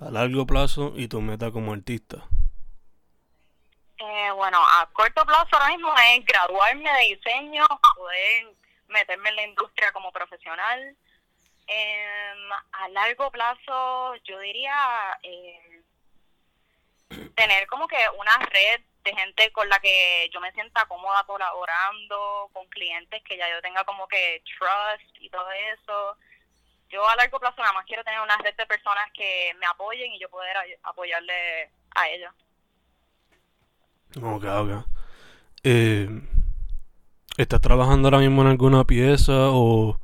a 0.05 0.12
largo 0.12 0.45
plazo 0.45 0.93
y 0.95 1.07
tu 1.07 1.22
meta 1.22 1.51
como 1.51 1.74
artista. 1.74 2.17
Eh, 3.98 4.31
bueno, 4.31 4.60
a 4.60 4.89
corto 4.91 5.25
plazo 5.25 5.48
ahora 5.53 5.69
mismo 5.69 5.93
es 5.98 6.25
graduarme 6.25 6.91
de 6.91 7.15
diseño, 7.15 7.65
poder 7.95 8.48
meterme 8.88 9.29
en 9.29 9.36
la 9.36 9.43
industria 9.43 9.91
como 9.91 10.12
profesional. 10.12 10.95
Eh, 11.67 12.33
a 12.74 12.89
largo 12.89 13.31
plazo, 13.31 14.15
yo 14.25 14.39
diría 14.39 14.75
eh, 15.24 15.81
tener 17.36 17.67
como 17.67 17.88
que 17.88 17.98
una 18.19 18.38
red 18.38 18.81
de 19.03 19.15
gente 19.15 19.51
con 19.51 19.67
la 19.69 19.79
que 19.79 20.29
yo 20.33 20.39
me 20.39 20.51
sienta 20.53 20.86
cómoda 20.86 21.24
colaborando, 21.25 22.50
con 22.53 22.67
clientes 22.67 23.22
que 23.24 23.38
ya 23.38 23.50
yo 23.50 23.62
tenga 23.62 23.83
como 23.83 24.07
que 24.07 24.41
trust 24.57 25.17
y 25.19 25.29
todo 25.29 25.50
eso. 25.51 26.17
Yo 26.93 27.09
a 27.09 27.15
largo 27.15 27.39
plazo 27.39 27.59
nada 27.59 27.73
más 27.73 27.88
quiero 27.88 28.03
tener 28.03 28.19
una 28.19 28.38
red 28.38 28.55
de 28.55 28.67
personas 28.67 29.12
que 29.15 29.51
me 29.59 29.65
apoyen 29.65 30.13
y 30.13 30.19
yo 30.19 30.29
poder 30.29 30.55
apoyarle 30.83 31.71
a 31.95 32.07
ellos. 32.07 32.31
Ok, 34.21 34.43
ok. 34.43 34.85
Eh, 35.63 36.07
¿Estás 37.35 37.62
trabajando 37.62 38.07
ahora 38.07 38.19
mismo 38.19 38.43
en 38.43 38.50
alguna 38.50 38.83
pieza 38.83 39.33
o 39.50 40.00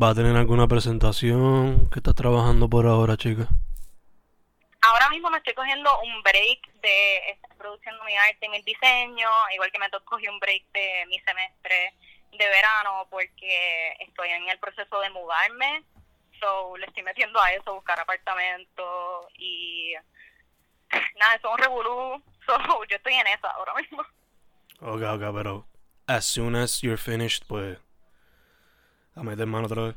va 0.00 0.10
a 0.10 0.14
tener 0.14 0.36
alguna 0.36 0.68
presentación? 0.68 1.88
¿Qué 1.88 2.00
estás 2.00 2.14
trabajando 2.14 2.68
por 2.68 2.86
ahora, 2.86 3.16
chica? 3.16 3.48
Ahora 4.82 5.08
mismo 5.08 5.30
me 5.30 5.38
estoy 5.38 5.54
cogiendo 5.54 5.90
un 6.02 6.22
break 6.22 6.70
de 6.82 7.30
estar 7.30 7.56
produciendo 7.56 8.04
mi 8.04 8.14
arte 8.14 8.44
y 8.44 8.48
mi 8.50 8.60
diseño, 8.60 9.28
igual 9.54 9.72
que 9.72 9.78
me 9.78 9.88
cogí 10.04 10.28
un 10.28 10.38
break 10.38 10.64
de 10.74 11.06
mi 11.06 11.18
semestre 11.20 11.94
de 12.32 12.46
verano 12.46 13.06
porque 13.08 13.92
estoy 14.00 14.28
en 14.28 14.50
el 14.50 14.58
proceso 14.58 15.00
de 15.00 15.08
mudarme. 15.08 15.82
So, 16.40 16.76
le 16.76 16.86
estoy 16.86 17.02
metiendo 17.02 17.40
a 17.40 17.52
eso, 17.52 17.74
buscar 17.74 18.00
apartamento 18.00 19.28
y 19.36 19.94
nada, 21.18 21.34
eso 21.34 21.48
es 21.48 21.52
un 21.54 21.58
revolú. 21.58 22.22
So, 22.46 22.56
yo 22.84 22.96
estoy 22.96 23.14
en 23.14 23.26
esa 23.28 23.48
ahora 23.50 23.74
mismo. 23.74 24.02
Ok, 24.80 25.02
ok, 25.02 25.34
pero 25.36 25.66
as 26.08 26.24
soon 26.24 26.56
as 26.56 26.80
you're 26.80 26.96
finished, 26.96 27.44
pues 27.46 27.78
a 29.14 29.22
meter 29.22 29.46
mano 29.46 29.66
otra 29.66 29.82
vez. 29.82 29.96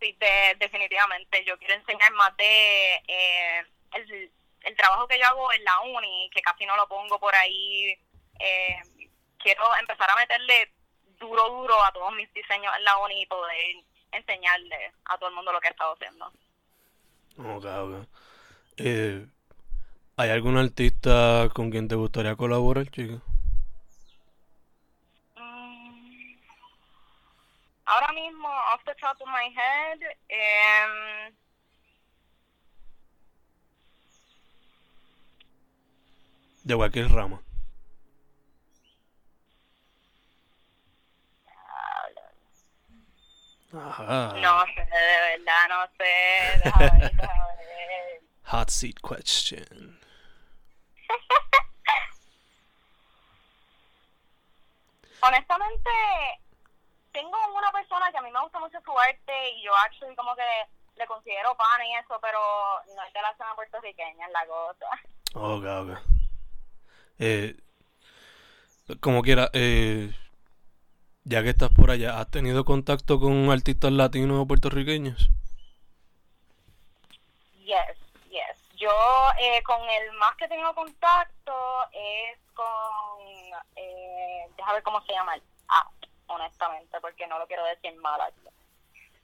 Sí, 0.00 0.16
de, 0.20 0.54
definitivamente. 0.58 1.44
Yo 1.44 1.58
quiero 1.58 1.74
enseñar 1.74 2.12
más 2.12 2.36
de 2.36 2.94
eh, 3.08 3.64
el, 3.94 4.32
el 4.60 4.76
trabajo 4.76 5.08
que 5.08 5.18
yo 5.18 5.26
hago 5.26 5.52
en 5.54 5.64
la 5.64 5.80
uni, 5.80 6.30
que 6.32 6.42
casi 6.42 6.66
no 6.66 6.76
lo 6.76 6.86
pongo 6.86 7.18
por 7.18 7.34
ahí. 7.34 7.98
Eh, 8.38 8.76
quiero 9.38 9.64
empezar 9.80 10.10
a 10.10 10.16
meterle 10.16 10.70
duro, 11.18 11.48
duro 11.48 11.82
a 11.82 11.92
todos 11.92 12.12
mis 12.14 12.32
diseños 12.32 12.72
en 12.76 12.84
la 12.84 12.98
uni 12.98 13.22
y 13.22 13.26
poder 13.26 13.76
enseñarle 14.16 14.92
a 15.06 15.18
todo 15.18 15.28
el 15.28 15.34
mundo 15.34 15.52
lo 15.52 15.60
que 15.60 15.68
he 15.68 15.70
estado 15.70 15.94
haciendo. 15.94 16.26
Ok, 17.38 17.64
ok. 17.64 18.08
Eh, 18.76 19.26
¿Hay 20.16 20.30
algún 20.30 20.56
artista 20.56 21.48
con 21.54 21.70
quien 21.70 21.88
te 21.88 21.96
gustaría 21.96 22.36
colaborar, 22.36 22.88
chica? 22.90 23.20
Mm, 25.36 26.36
ahora 27.86 28.12
mismo, 28.12 28.48
off 28.74 28.84
the 28.84 28.94
top 29.00 29.20
of 29.20 29.28
my 29.28 29.48
head, 29.54 30.00
eh, 30.28 31.34
De 36.64 36.74
cualquier 36.74 37.10
rama. 37.12 37.43
Ajá. 43.76 44.32
no 44.34 44.64
sé, 44.66 44.80
de 44.80 45.38
verdad, 45.38 45.68
no 45.68 45.86
sé. 45.98 46.14
Ver, 46.78 47.12
ver. 47.16 48.20
Hot 48.46 48.70
seat 48.70 49.00
question. 49.00 50.00
Honestamente, 55.20 55.90
tengo 57.12 57.36
una 57.56 57.72
persona 57.72 58.10
que 58.12 58.18
a 58.18 58.22
mí 58.22 58.30
me 58.30 58.40
gusta 58.42 58.60
mucho 58.60 58.78
su 58.84 58.98
arte 58.98 59.50
y 59.52 59.64
yo 59.64 59.74
actually 59.76 60.14
como 60.14 60.36
que 60.36 60.42
le 60.96 61.06
considero 61.06 61.56
pana 61.56 61.86
y 61.86 61.94
eso, 61.94 62.18
pero 62.20 62.38
no 62.94 63.02
es 63.02 63.12
de 63.12 63.22
la 63.22 63.36
zona 63.36 63.54
puertorriqueña, 63.54 64.26
es 64.26 64.32
la 64.32 64.46
cosa. 64.46 64.86
Ok, 65.34 65.64
ok. 65.64 65.98
Eh, 67.18 67.56
como 69.00 69.22
quiera, 69.22 69.50
eh, 69.54 70.12
ya 71.24 71.42
que 71.42 71.50
estás 71.50 71.70
por 71.70 71.90
allá, 71.90 72.20
¿has 72.20 72.30
tenido 72.30 72.64
contacto 72.64 73.18
con 73.18 73.50
artistas 73.50 73.92
latinos 73.92 74.40
o 74.40 74.46
puertorriqueños? 74.46 75.30
Yes, 77.64 77.96
yes. 78.28 78.76
Yo 78.76 78.90
eh, 79.40 79.62
con 79.62 79.80
el 79.88 80.12
más 80.12 80.36
que 80.36 80.48
tengo 80.48 80.74
contacto 80.74 81.54
es 81.92 82.38
con, 82.52 82.66
eh, 83.76 84.48
déjame 84.56 84.74
ver 84.74 84.82
cómo 84.82 85.00
se 85.06 85.12
llama 85.12 85.34
el 85.34 85.42
app, 85.68 85.92
honestamente, 86.26 87.00
porque 87.00 87.26
no 87.26 87.38
lo 87.38 87.46
quiero 87.46 87.64
decir 87.64 87.94
mal 87.96 88.20
aquí. 88.20 88.40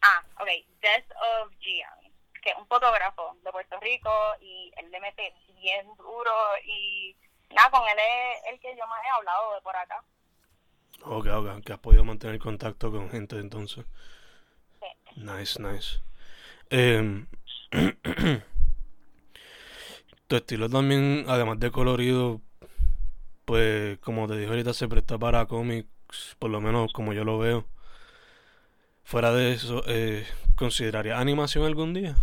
Ah, 0.01 0.25
ok, 0.41 0.49
Death 0.81 1.11
of 1.13 1.53
Gian, 1.61 2.01
que 2.43 2.51
es 2.51 2.57
un 2.57 2.67
fotógrafo 2.67 3.37
de 3.45 3.53
Puerto 3.53 3.79
Rico 3.81 4.11
y 4.41 4.73
él 4.79 4.91
le 4.91 5.01
mete 5.01 5.35
bien 5.61 5.87
duro 5.97 6.33
y 6.65 7.15
nada, 7.51 7.71
con 7.71 7.87
él 7.87 7.99
es 7.99 8.53
el 8.55 8.61
que 8.61 8.75
yo 8.75 8.87
más 8.87 9.05
he 9.05 9.09
hablado 9.11 9.55
de 9.55 9.61
por 9.61 9.77
acá. 9.77 10.03
Ok, 11.05 11.27
ok, 11.27 11.65
que 11.65 11.73
has 11.73 11.79
podido 11.79 12.05
mantener 12.05 12.39
contacto 12.39 12.91
con 12.91 13.11
gente 13.11 13.39
entonces. 13.39 13.85
Sí. 14.81 15.21
Nice, 15.21 15.61
nice. 15.63 16.01
Eh, 16.71 17.25
tu 20.27 20.37
estilo 20.37 20.69
también, 20.69 21.25
además 21.29 21.59
de 21.59 21.71
colorido, 21.71 22.41
pues 23.45 23.99
como 23.99 24.29
te 24.29 24.37
dije 24.37 24.49
ahorita, 24.51 24.73
se 24.75 24.89
presta 24.89 25.19
para 25.19 25.47
cómics, 25.47 26.37
por 26.39 26.51
lo 26.51 26.61
menos 26.61 26.93
como 26.93 27.13
yo 27.13 27.25
lo 27.25 27.39
veo. 27.39 27.67
Fuera 29.05 29.33
de 29.33 29.53
eso, 29.53 29.83
eh, 29.87 30.25
¿considerarías 30.55 31.19
animación 31.21 31.65
algún 31.65 31.95
día? 31.95 32.17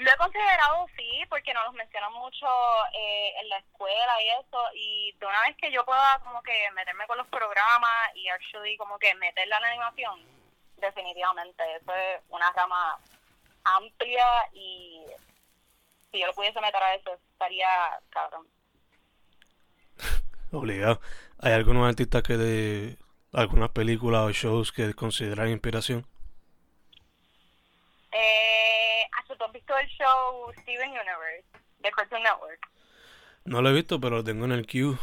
Lo 0.00 0.10
he 0.10 0.16
considerado, 0.16 0.86
sí, 0.96 1.22
porque 1.28 1.52
nos 1.52 1.66
los 1.66 1.74
mencionan 1.74 2.10
mucho 2.14 2.46
eh, 2.94 3.34
en 3.38 3.48
la 3.50 3.58
escuela 3.58 4.22
y 4.22 4.28
eso, 4.40 4.62
y 4.74 5.12
de 5.20 5.26
una 5.26 5.42
vez 5.42 5.54
que 5.58 5.70
yo 5.70 5.84
pueda 5.84 6.18
como 6.24 6.42
que 6.42 6.70
meterme 6.74 7.06
con 7.06 7.18
los 7.18 7.26
programas 7.26 8.08
y 8.14 8.26
actually 8.28 8.78
como 8.78 8.98
que 8.98 9.14
meterla 9.16 9.56
en 9.56 9.62
la 9.62 9.68
animación, 9.68 10.20
definitivamente, 10.78 11.62
eso 11.76 11.94
es 11.94 12.22
una 12.30 12.50
rama 12.52 12.98
amplia 13.62 14.24
y 14.54 15.04
si 16.10 16.20
yo 16.20 16.28
lo 16.28 16.34
pudiese 16.34 16.62
meter 16.62 16.82
a 16.82 16.94
eso, 16.94 17.18
estaría 17.32 17.68
cabrón. 18.08 18.46
Obligado. 20.50 21.02
¿Hay 21.40 21.52
algunos 21.52 21.86
artistas 21.86 22.22
que 22.22 22.38
de 22.38 22.96
algunas 23.34 23.68
películas 23.68 24.22
o 24.22 24.32
shows 24.32 24.72
que 24.72 24.94
consideran 24.94 25.50
inspiración? 25.50 26.06
Eh, 28.12 29.08
¿Has 29.12 29.52
visto 29.52 29.76
el 29.76 29.88
show 29.88 30.52
Steven 30.62 30.90
Universe 30.90 31.44
de 31.78 31.90
Cartoon 31.92 32.22
Network? 32.22 32.68
No 33.44 33.62
lo 33.62 33.70
he 33.70 33.72
visto, 33.72 34.00
pero 34.00 34.16
lo 34.16 34.24
tengo 34.24 34.44
en 34.44 34.52
el 34.52 34.66
queue. 34.66 34.98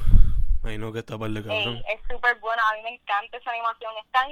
Ahí 0.64 0.78
no 0.78 0.92
que 0.92 1.00
está 1.00 1.18
par 1.18 1.30
de 1.30 1.42
cabrón. 1.42 1.84
Ey, 1.88 1.96
es 1.96 2.02
súper 2.10 2.36
bueno, 2.40 2.62
a 2.70 2.76
mí 2.76 2.82
me 2.84 2.94
encanta 2.96 3.38
esa 3.38 3.52
animación, 3.52 3.94
es 4.04 4.12
tan 4.12 4.30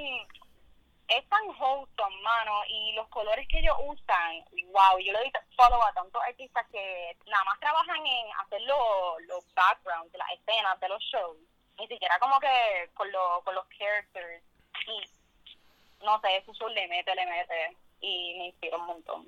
es 1.08 1.28
tan 1.28 1.46
wholesome, 1.48 2.20
mano, 2.22 2.62
y 2.68 2.92
los 2.92 3.06
colores 3.08 3.46
que 3.48 3.60
ellos 3.60 3.76
usan, 3.86 4.44
wow, 4.72 4.98
yo 4.98 5.12
le 5.12 5.18
doy 5.20 5.32
follow 5.56 5.80
a 5.82 5.92
tantos 5.92 6.20
artistas 6.22 6.66
que 6.72 7.16
nada 7.26 7.44
más 7.44 7.60
trabajan 7.60 8.04
en 8.04 8.26
hacer 8.40 8.60
los, 8.62 9.22
los 9.28 9.54
backgrounds, 9.54 10.12
las 10.16 10.32
escenas 10.32 10.80
de 10.80 10.88
los 10.88 11.00
shows, 11.04 11.38
ni 11.78 11.86
siquiera 11.86 12.18
como 12.18 12.40
que 12.40 12.90
con, 12.94 13.10
lo, 13.12 13.40
con 13.44 13.54
los 13.54 13.66
characters, 13.78 14.42
y 14.88 16.04
no 16.04 16.20
sé, 16.20 16.38
eso 16.38 16.68
le 16.70 16.88
mete, 16.88 17.14
le 17.14 17.26
mete, 17.26 17.76
y 18.00 18.34
me 18.38 18.46
inspira 18.46 18.76
un 18.76 18.86
montón. 18.86 19.26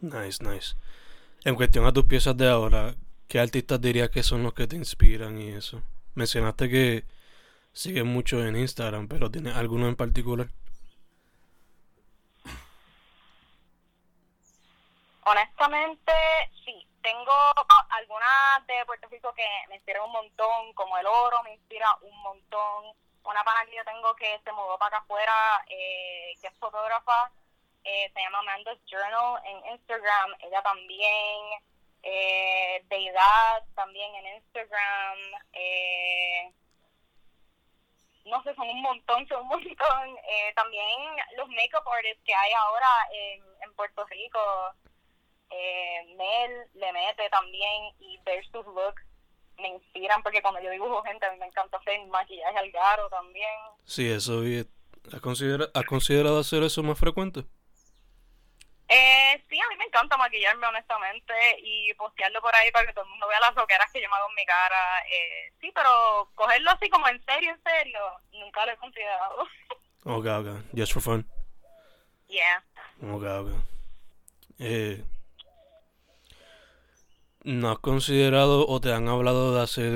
Nice, 0.00 0.42
nice. 0.42 0.74
En 1.44 1.54
cuestión 1.54 1.86
a 1.86 1.92
tus 1.92 2.04
piezas 2.04 2.36
de 2.36 2.48
ahora, 2.48 2.94
¿qué 3.28 3.40
artistas 3.40 3.80
dirías 3.80 4.10
que 4.10 4.22
son 4.22 4.42
los 4.42 4.54
que 4.54 4.66
te 4.66 4.76
inspiran 4.76 5.40
y 5.40 5.48
eso? 5.48 5.82
Mencionaste 6.14 6.68
que 6.68 7.04
sigues 7.72 8.04
mucho 8.04 8.44
en 8.44 8.56
Instagram, 8.56 9.08
pero 9.08 9.30
¿tienes 9.30 9.56
alguno 9.56 9.88
en 9.88 9.96
particular? 9.96 10.48
Honestamente, 15.24 16.12
sí. 16.64 16.86
Tengo 17.02 17.32
algunas 17.88 18.66
de 18.66 18.84
Puerto 18.84 19.08
Rico 19.08 19.32
que 19.32 19.46
me 19.68 19.76
inspiran 19.76 20.02
un 20.02 20.12
montón, 20.12 20.74
como 20.74 20.98
El 20.98 21.06
Oro 21.06 21.42
me 21.44 21.54
inspira 21.54 21.86
un 22.02 22.22
montón. 22.22 22.92
Una 23.24 23.42
pana 23.44 23.64
que 23.64 23.76
yo 23.76 23.84
tengo 23.84 24.14
que 24.16 24.38
se 24.44 24.52
mudó 24.52 24.76
para 24.78 24.96
acá 24.96 25.04
afuera, 25.04 25.64
eh, 25.68 26.34
que 26.40 26.48
es 26.48 26.54
fotógrafa, 26.58 27.30
eh, 27.84 28.10
se 28.12 28.20
llama 28.20 28.38
Amanda's 28.40 28.78
Journal 28.86 29.40
en 29.44 29.72
Instagram, 29.72 30.34
ella 30.40 30.62
también. 30.62 31.40
Eh, 32.02 32.82
Deidad 32.88 33.62
también 33.74 34.14
en 34.14 34.36
Instagram. 34.36 35.18
Eh, 35.52 36.50
no 38.24 38.42
sé, 38.42 38.54
son 38.54 38.68
un 38.68 38.80
montón, 38.80 39.26
son 39.28 39.42
un 39.42 39.48
montón. 39.48 40.16
Eh, 40.28 40.52
también 40.54 40.86
los 41.36 41.48
makeup 41.48 41.86
artists 41.86 42.22
que 42.24 42.34
hay 42.34 42.52
ahora 42.52 43.08
en, 43.12 43.42
en 43.62 43.74
Puerto 43.74 44.04
Rico 44.06 44.40
eh, 45.50 46.14
Mel 46.16 46.70
le 46.74 46.92
mete 46.92 47.28
también 47.30 47.92
y 47.98 48.18
ver 48.24 48.44
sus 48.46 48.64
looks 48.66 49.02
me 49.58 49.68
inspiran 49.68 50.22
porque 50.22 50.40
cuando 50.40 50.60
yo 50.60 50.70
dibujo 50.70 51.02
gente 51.02 51.26
a 51.26 51.32
mí 51.32 51.38
me 51.38 51.46
encanta 51.46 51.76
hacer 51.76 52.00
maquillaje 52.06 52.56
al 52.56 52.70
garo 52.70 53.08
también. 53.10 53.50
Sí, 53.84 54.10
eso 54.10 54.42
¿Has, 55.12 55.20
considera 55.20 55.66
¿Has 55.74 55.84
considerado 55.84 56.40
hacer 56.40 56.62
eso 56.62 56.82
más 56.82 56.98
frecuente? 56.98 57.44
Eh, 58.92 59.44
sí, 59.48 59.56
a 59.60 59.68
mí 59.68 59.76
me 59.76 59.84
encanta 59.84 60.16
maquillarme 60.16 60.66
honestamente 60.66 61.32
y 61.62 61.94
postearlo 61.94 62.42
por 62.42 62.52
ahí 62.56 62.72
para 62.72 62.86
que 62.88 62.92
todo 62.92 63.04
el 63.04 63.10
mundo 63.10 63.28
vea 63.28 63.38
las 63.38 63.54
loqueras 63.54 63.88
que 63.92 64.02
yo 64.02 64.08
me 64.10 64.16
hago 64.16 64.28
en 64.28 64.34
mi 64.34 64.44
cara. 64.44 64.98
Eh, 65.08 65.52
sí, 65.60 65.70
pero 65.72 66.28
cogerlo 66.34 66.72
así 66.72 66.90
como 66.90 67.06
en 67.06 67.24
serio, 67.24 67.52
en 67.52 67.62
serio, 67.62 68.00
nunca 68.32 68.66
lo 68.66 68.72
he 68.72 68.76
considerado. 68.78 69.46
Ok, 70.04 70.26
ok. 70.26 70.76
Just 70.76 70.92
for 70.92 71.02
fun. 71.02 71.30
Yeah. 72.26 72.64
Ok, 73.02 73.22
ok. 73.22 73.50
Eh, 74.58 75.04
¿No 77.44 77.70
has 77.70 77.78
considerado 77.78 78.66
o 78.66 78.80
te 78.80 78.92
han 78.92 79.08
hablado 79.08 79.54
de 79.54 79.62
hacer 79.62 79.92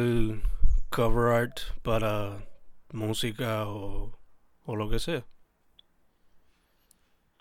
cover 0.91 1.35
art 1.35 1.61
para 1.83 2.47
música 2.93 3.67
o, 3.67 4.17
o 4.65 4.77
lo 4.77 4.89
que 4.89 5.01
sea? 5.01 5.25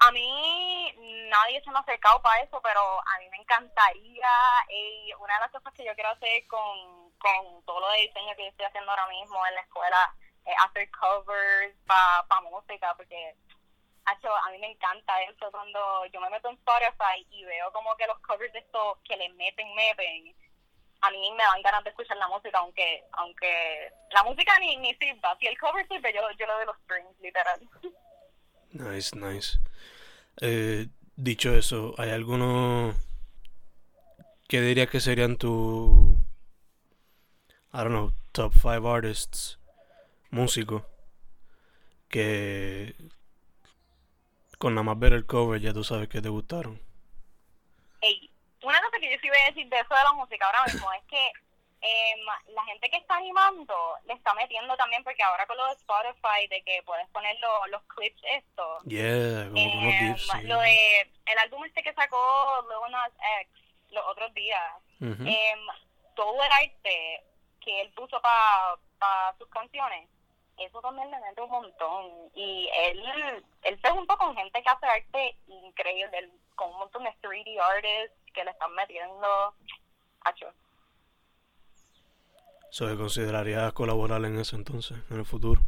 A 0.05 0.11
mí 0.11 0.93
nadie 1.29 1.61
se 1.63 1.71
me 1.71 1.77
ha 1.77 1.81
acercado 1.81 2.21
para 2.21 2.41
eso, 2.41 2.59
pero 2.61 2.81
a 2.81 3.19
mí 3.19 3.29
me 3.29 3.37
encantaría. 3.37 4.29
Y 4.69 5.13
una 5.13 5.33
de 5.35 5.39
las 5.41 5.51
cosas 5.51 5.73
que 5.73 5.85
yo 5.85 5.93
quiero 5.95 6.09
hacer 6.09 6.45
con, 6.47 7.11
con 7.17 7.65
todo 7.65 7.79
lo 7.79 7.89
de 7.91 8.01
diseño 8.01 8.35
que 8.35 8.43
yo 8.43 8.49
estoy 8.49 8.65
haciendo 8.65 8.91
ahora 8.91 9.07
mismo 9.07 9.45
en 9.47 9.55
la 9.55 9.61
escuela 9.61 10.15
es 10.45 10.55
hacer 10.59 10.89
covers 10.91 11.75
para 11.87 12.27
pa 12.27 12.41
música, 12.41 12.93
porque 12.95 13.35
a 14.05 14.51
mí 14.51 14.57
me 14.59 14.71
encanta 14.71 15.21
eso 15.23 15.49
cuando 15.51 16.05
yo 16.07 16.19
me 16.19 16.29
meto 16.29 16.49
en 16.49 16.55
Spotify 16.55 17.25
y 17.29 17.45
veo 17.45 17.71
como 17.71 17.95
que 17.95 18.07
los 18.07 18.19
covers 18.19 18.51
de 18.51 18.59
estos 18.59 18.97
que 19.05 19.15
le 19.15 19.29
meten, 19.29 19.73
meten, 19.73 20.35
a 21.01 21.11
mí 21.11 21.31
me 21.31 21.43
dan 21.43 21.61
ganas 21.61 21.83
de 21.83 21.91
escuchar 21.91 22.17
la 22.17 22.27
música, 22.27 22.59
aunque 22.59 23.03
aunque 23.13 23.91
la 24.11 24.23
música 24.23 24.57
ni, 24.59 24.75
ni 24.77 24.93
sirva. 24.95 25.37
Si 25.39 25.47
el 25.47 25.57
cover 25.57 25.87
sirve, 25.87 26.13
yo, 26.13 26.21
yo 26.31 26.45
le 26.45 26.53
doy 26.53 26.65
los 26.65 26.77
strings, 26.79 27.19
literal. 27.19 27.61
Nice, 28.71 29.15
nice. 29.15 29.59
Eh, 30.41 30.87
dicho 31.15 31.53
eso, 31.55 31.95
¿hay 31.97 32.09
alguno 32.09 32.93
que 34.47 34.61
dirías 34.61 34.89
que 34.89 34.99
serían 34.99 35.37
tu, 35.37 36.17
I 37.73 37.83
top 38.31 38.53
5 38.53 38.93
artists, 38.93 39.59
músicos, 40.29 40.83
que 42.09 42.95
con 44.57 44.75
nada 44.75 44.83
más 44.83 44.99
ver 44.99 45.13
el 45.13 45.25
cover 45.25 45.59
ya 45.59 45.73
tú 45.73 45.83
sabes 45.83 46.07
que 46.07 46.21
te 46.21 46.29
gustaron. 46.29 46.79
Ey, 48.01 48.29
una 48.63 48.79
cosa 48.81 48.97
que 48.99 49.11
yo 49.11 49.17
sí 49.21 49.27
voy 49.27 49.39
a 49.39 49.47
decir 49.47 49.67
de 49.69 49.79
eso 49.79 49.93
de 49.93 50.03
la 50.03 50.13
música 50.13 50.45
ahora 50.45 50.63
mismo 50.65 50.87
es 50.93 51.03
que 51.09 51.31
eh, 51.83 52.15
la 52.47 52.63
gente 52.65 52.89
que 52.89 52.97
está 52.97 53.17
animando 53.17 53.75
le 54.05 54.13
está 54.13 54.33
metiendo 54.33 54.75
también 54.77 55.03
porque 55.03 55.21
ahora 55.21 55.45
con 55.45 55.57
lo 55.57 55.67
de 55.67 55.73
Spotify 55.73 56.47
de 56.49 56.63
que 56.63 56.81
puedes 56.83 57.07
poner 57.09 57.37
lo, 57.39 57.67
los 57.67 57.83
clips 57.83 58.21
esto 58.23 58.79
yeah 58.85 59.49
como 59.49 59.89
eh, 59.89 60.15
lo 60.43 60.59
de 60.59 61.01
el 61.25 61.37
álbum 61.39 61.65
este 61.65 61.83
que 61.83 61.93
sacó 61.93 62.65
Lil 62.69 62.91
Nas 62.91 63.11
X 63.41 63.51
los 63.91 64.05
otros 64.07 64.33
días 64.33 64.73
eh, 65.01 65.55
todo 66.15 66.41
el 66.41 66.51
arte 66.51 67.23
que 67.59 67.81
él 67.81 67.91
puso 67.93 68.21
para 68.21 68.77
pa 68.99 69.35
sus 69.37 69.49
canciones 69.49 70.07
eso 70.57 70.81
también 70.81 71.09
le 71.09 71.19
mete 71.19 71.41
un 71.41 71.49
montón. 71.49 72.29
Y 72.35 72.69
él, 72.73 73.43
él 73.63 73.79
se 73.81 73.89
junta 73.89 74.15
con 74.17 74.35
gente 74.35 74.61
que 74.61 74.69
hace 74.69 74.85
arte 74.85 75.35
increíble, 75.47 76.29
con 76.55 76.69
un 76.69 76.79
montón 76.79 77.03
de 77.03 77.13
3D 77.21 77.59
artists 77.59 78.15
que 78.33 78.43
le 78.43 78.51
están 78.51 78.73
metiendo. 78.75 79.55
Hacho. 80.21 80.53
¿Se 82.73 82.97
consideraría 82.97 83.71
colaborar 83.71 84.25
en 84.25 84.39
eso 84.39 84.55
entonces, 84.55 84.97
en 85.11 85.19
el 85.19 85.25
futuro? 85.25 85.61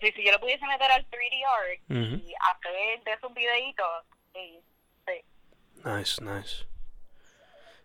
si, 0.00 0.10
si 0.10 0.24
yo 0.24 0.32
le 0.32 0.38
pudiese 0.40 0.66
meter 0.66 0.90
al 0.90 1.06
3D 1.08 1.44
art 1.46 1.80
y 1.88 2.34
hacer 2.40 3.04
de 3.04 3.12
esos 3.12 3.32
videitos, 3.32 3.86
sí, 4.32 4.60
sí. 5.06 5.12
Nice, 5.84 6.20
nice. 6.24 6.66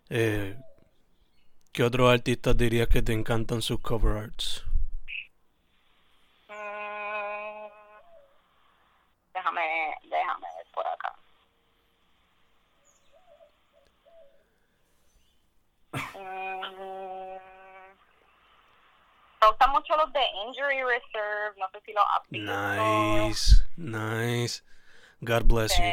Eh, 0.08 0.56
¿Qué 1.72 1.84
otros 1.84 2.12
artistas 2.12 2.56
dirías 2.56 2.88
que 2.88 3.02
te 3.02 3.12
encantan 3.12 3.62
sus 3.62 3.78
cover 3.78 4.16
arts? 4.16 4.64
déjame, 9.32 9.94
déjame 10.02 10.46
ver 10.56 10.66
por 10.74 10.86
acá. 10.88 11.14
Mm, 16.18 16.96
gustan 19.50 19.70
mucho 19.72 19.96
los 19.96 20.12
de 20.12 20.22
Injury 20.46 20.82
Reserve, 20.82 21.58
no 21.58 21.68
sé 21.70 21.80
si 21.84 21.92
los 21.92 22.04
has 22.04 22.28
visto. 22.28 22.52
Nice, 22.52 23.64
nice. 23.76 24.62
God 25.20 25.44
bless 25.44 25.76
you. 25.76 25.84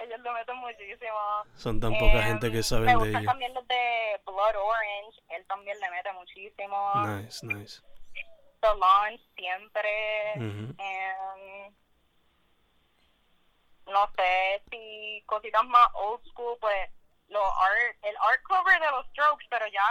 ellos 0.00 0.20
lo 0.20 0.32
meten 0.32 0.56
muchísimo. 0.56 1.18
Son 1.56 1.80
tan 1.80 1.98
poca 1.98 2.22
gente 2.22 2.52
que 2.52 2.62
saben 2.62 2.86
de 2.86 2.92
ellos. 2.92 3.02
Me 3.02 3.08
gustan 3.08 3.24
también 3.26 3.52
los 3.54 3.66
de 3.66 4.20
Blood 4.24 4.56
Orange, 4.56 5.20
él 5.30 5.44
también 5.46 5.80
le 5.80 5.90
mete 5.90 6.12
muchísimo. 6.12 6.92
Nice, 7.06 7.44
nice. 7.46 7.82
Solange 8.60 9.20
siempre. 9.36 10.32
Em, 10.34 10.76
no 13.86 14.06
sé 14.16 14.62
si 14.70 15.22
cositas 15.26 15.64
más 15.64 15.88
old 15.94 16.22
school, 16.26 16.56
pues 16.60 16.90
lo 17.28 17.44
art, 17.44 17.96
el 18.02 18.16
art 18.16 18.42
cover 18.42 18.80
de 18.80 18.90
los 18.90 19.06
Strokes, 19.08 19.46
pero 19.50 19.66
ya 19.68 19.84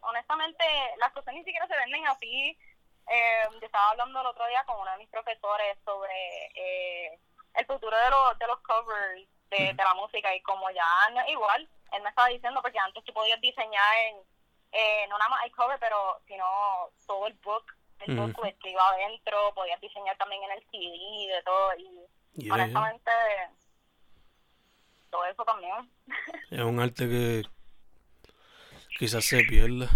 honestamente 0.00 0.64
las 0.98 1.12
cosas 1.12 1.34
ni 1.34 1.44
siquiera 1.44 1.66
se 1.66 1.76
venden 1.76 2.06
así. 2.06 2.58
Eh, 3.06 3.42
yo 3.52 3.66
estaba 3.66 3.90
hablando 3.90 4.20
el 4.20 4.26
otro 4.26 4.46
día 4.46 4.64
con 4.64 4.80
uno 4.80 4.90
de 4.92 4.98
mis 4.98 5.08
profesores 5.08 5.76
sobre 5.84 6.46
eh, 6.54 7.18
el 7.54 7.66
futuro 7.66 7.96
de, 7.96 8.10
los 8.10 8.38
de 8.38 8.46
los 8.46 8.60
covers 8.60 9.28
de, 9.50 9.74
la 9.74 9.94
música 9.94 10.34
y 10.34 10.40
como 10.42 10.70
ya 10.70 10.86
no, 11.12 11.28
igual, 11.28 11.68
él 11.92 12.02
me 12.02 12.08
estaba 12.08 12.28
diciendo 12.28 12.60
porque 12.62 12.78
antes 12.78 13.04
tú 13.04 13.12
podías 13.12 13.40
diseñar 13.40 13.96
en, 14.08 14.16
eh, 14.72 15.06
no 15.08 15.18
nada 15.18 15.28
más 15.28 15.44
el 15.44 15.54
cover, 15.54 15.78
pero 15.78 16.20
sino 16.26 16.90
todo 17.06 17.26
el 17.26 17.34
book 17.34 17.64
el 18.00 18.18
uh 18.18 18.32
que 18.60 18.70
iba 18.70 18.88
adentro, 18.88 19.54
podías 19.54 19.80
diseñar 19.80 20.16
también 20.16 20.42
en 20.42 20.50
el 20.52 20.66
CD, 20.70 21.34
de 21.34 21.42
todo, 21.42 21.70
y 22.36 22.50
honestamente, 22.50 23.10
todo 25.14 25.24
eso 25.26 25.44
también. 25.44 25.90
es 26.50 26.60
un 26.60 26.80
arte 26.80 27.08
que 27.08 27.42
quizás 28.98 29.24
se 29.24 29.44
pierda. 29.44 29.88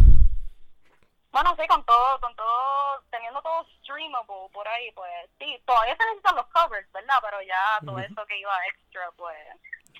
Bueno, 1.33 1.57
sí, 1.59 1.67
con 1.69 1.85
todo, 1.85 2.21
con 2.21 2.35
todo, 2.37 3.03
teniendo 3.11 3.43
todo 3.43 3.67
streamable 3.81 4.49
por 4.53 4.67
ahí, 4.69 4.91
pues 4.95 5.11
sí, 5.39 5.61
todavía 5.67 5.97
se 5.97 6.05
necesitan 6.05 6.37
los 6.37 6.47
covers, 6.47 6.91
¿verdad? 6.93 7.17
Pero 7.21 7.43
ya 7.43 7.85
todo 7.85 7.99
eso 7.99 8.27
que 8.27 8.39
iba 8.39 8.53
extra, 8.73 9.11
pues, 9.17 9.37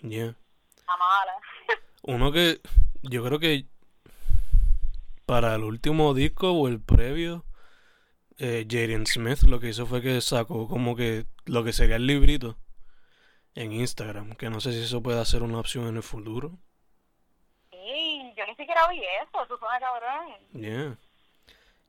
yeah. 0.03 0.35
a 0.87 0.97
mala. 0.97 1.35
Uno 2.03 2.31
que 2.33 2.61
yo 3.03 3.25
creo 3.25 3.41
que 3.41 3.67
para 5.27 5.57
el 5.57 5.65
último 5.65 6.15
disco 6.15 6.53
o 6.53 6.69
el 6.69 6.81
previo, 6.81 7.45
eh, 8.39 8.67
Jaden 8.69 9.07
Smith 9.07 9.43
lo 9.43 9.59
que 9.59 9.71
hizo 9.71 9.85
fue 9.85 10.01
que 10.01 10.21
sacó 10.21 10.69
como 10.69 10.95
que 10.95 11.27
lo 11.45 11.65
que 11.65 11.73
sería 11.73 11.97
el 11.97 12.07
librito 12.07 12.57
en 13.55 13.73
Instagram, 13.73 14.35
que 14.35 14.51
no 14.51 14.61
sé 14.61 14.73
si 14.73 14.83
eso 14.83 15.03
puede 15.03 15.25
ser 15.25 15.43
una 15.43 15.59
opción 15.59 15.87
en 15.87 15.97
el 15.97 16.03
futuro. 16.03 16.59
Sí, 17.71 18.33
yo 18.37 18.47
ni 18.47 18.55
siquiera 18.55 18.87
oí 18.87 19.01
eso, 19.01 19.45
eso 19.45 19.59
suena 19.59 19.81
cabrón. 19.81 20.35
Yeah. 20.53 20.97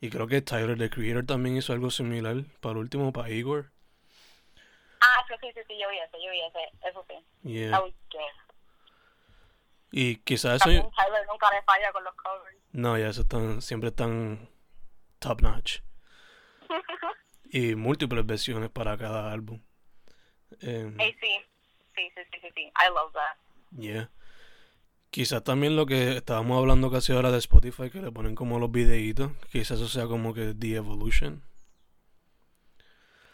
Y 0.02 0.10
creo 0.10 0.28
que 0.28 0.42
Tyler, 0.42 0.78
the 0.78 0.90
Creator, 0.90 1.26
también 1.26 1.58
hizo 1.58 1.74
algo 1.74 1.92
similar 1.92 2.44
para 2.62 2.80
último, 2.80 3.12
para 3.12 3.30
Igor. 3.30 3.72
Ah, 5.02 5.24
sí, 5.28 5.36
sí, 5.42 5.52
sí, 5.54 5.62
sí, 5.68 5.80
yo 5.80 5.90
vi 5.90 5.98
ese, 5.98 6.18
yo 6.24 6.32
vi 6.32 6.42
ese, 6.42 6.90
eso 6.90 7.06
sí. 7.08 7.50
Yeah. 7.50 7.84
Y 9.92 10.18
quizás 10.18 10.62
eso... 10.62 10.66
Tyler 10.66 11.28
nunca 11.28 11.52
le 11.52 11.62
falla 11.64 11.92
con 11.92 12.04
los 12.04 12.14
covers. 12.16 12.58
No, 12.72 12.98
ya 12.98 13.10
eso 13.10 13.22
están, 13.22 13.62
siempre 13.62 13.90
están 13.90 14.50
top 15.20 15.42
notch. 15.42 15.80
Y 17.52 17.74
múltiples 17.74 18.24
versiones 18.28 18.70
para 18.70 18.96
cada 18.96 19.32
álbum. 19.32 19.60
Hey, 20.62 21.16
sí, 21.20 21.46
sí, 22.00 22.12
sí, 22.16 22.22
sí, 22.32 22.40
sí, 22.42 22.50
sí, 22.56 22.62
I 22.62 22.94
love 22.94 23.12
that. 23.14 23.38
Yeah. 23.78 24.10
Quizás 25.10 25.44
también 25.44 25.76
lo 25.76 25.86
que 25.86 26.18
estábamos 26.18 26.58
hablando 26.60 26.92
casi 26.92 27.14
ahora 27.14 27.32
de 27.32 27.40
Spotify, 27.40 27.90
que 27.90 28.02
le 28.02 28.12
ponen 28.12 28.36
como 28.36 28.60
los 28.60 28.72
videitos, 28.72 29.32
quizás 29.52 29.80
eso 29.80 29.88
sea 29.88 30.06
como 30.08 30.34
que 30.34 30.54
The 30.54 30.76
Evolution. 30.76 31.44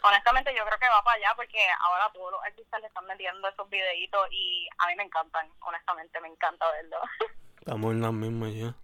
Honestamente 0.02 0.54
yo 0.56 0.64
creo 0.64 0.78
que 0.78 0.88
va 0.88 1.02
para 1.02 1.16
allá 1.16 1.28
porque 1.36 1.58
ahora 1.84 2.10
todos 2.14 2.32
los 2.32 2.40
artistas 2.44 2.80
le 2.80 2.86
están 2.86 3.06
metiendo 3.06 3.48
esos 3.48 3.68
videitos 3.68 4.20
y 4.30 4.68
a 4.78 4.86
mí 4.86 4.94
me 4.96 5.02
encantan, 5.02 5.48
honestamente 5.60 6.20
me 6.20 6.28
encanta 6.28 6.64
verlo. 6.72 6.96
Estamos 7.58 7.92
en 7.92 8.02
las 8.02 8.12
mismas 8.12 8.54
ya. 8.54 8.74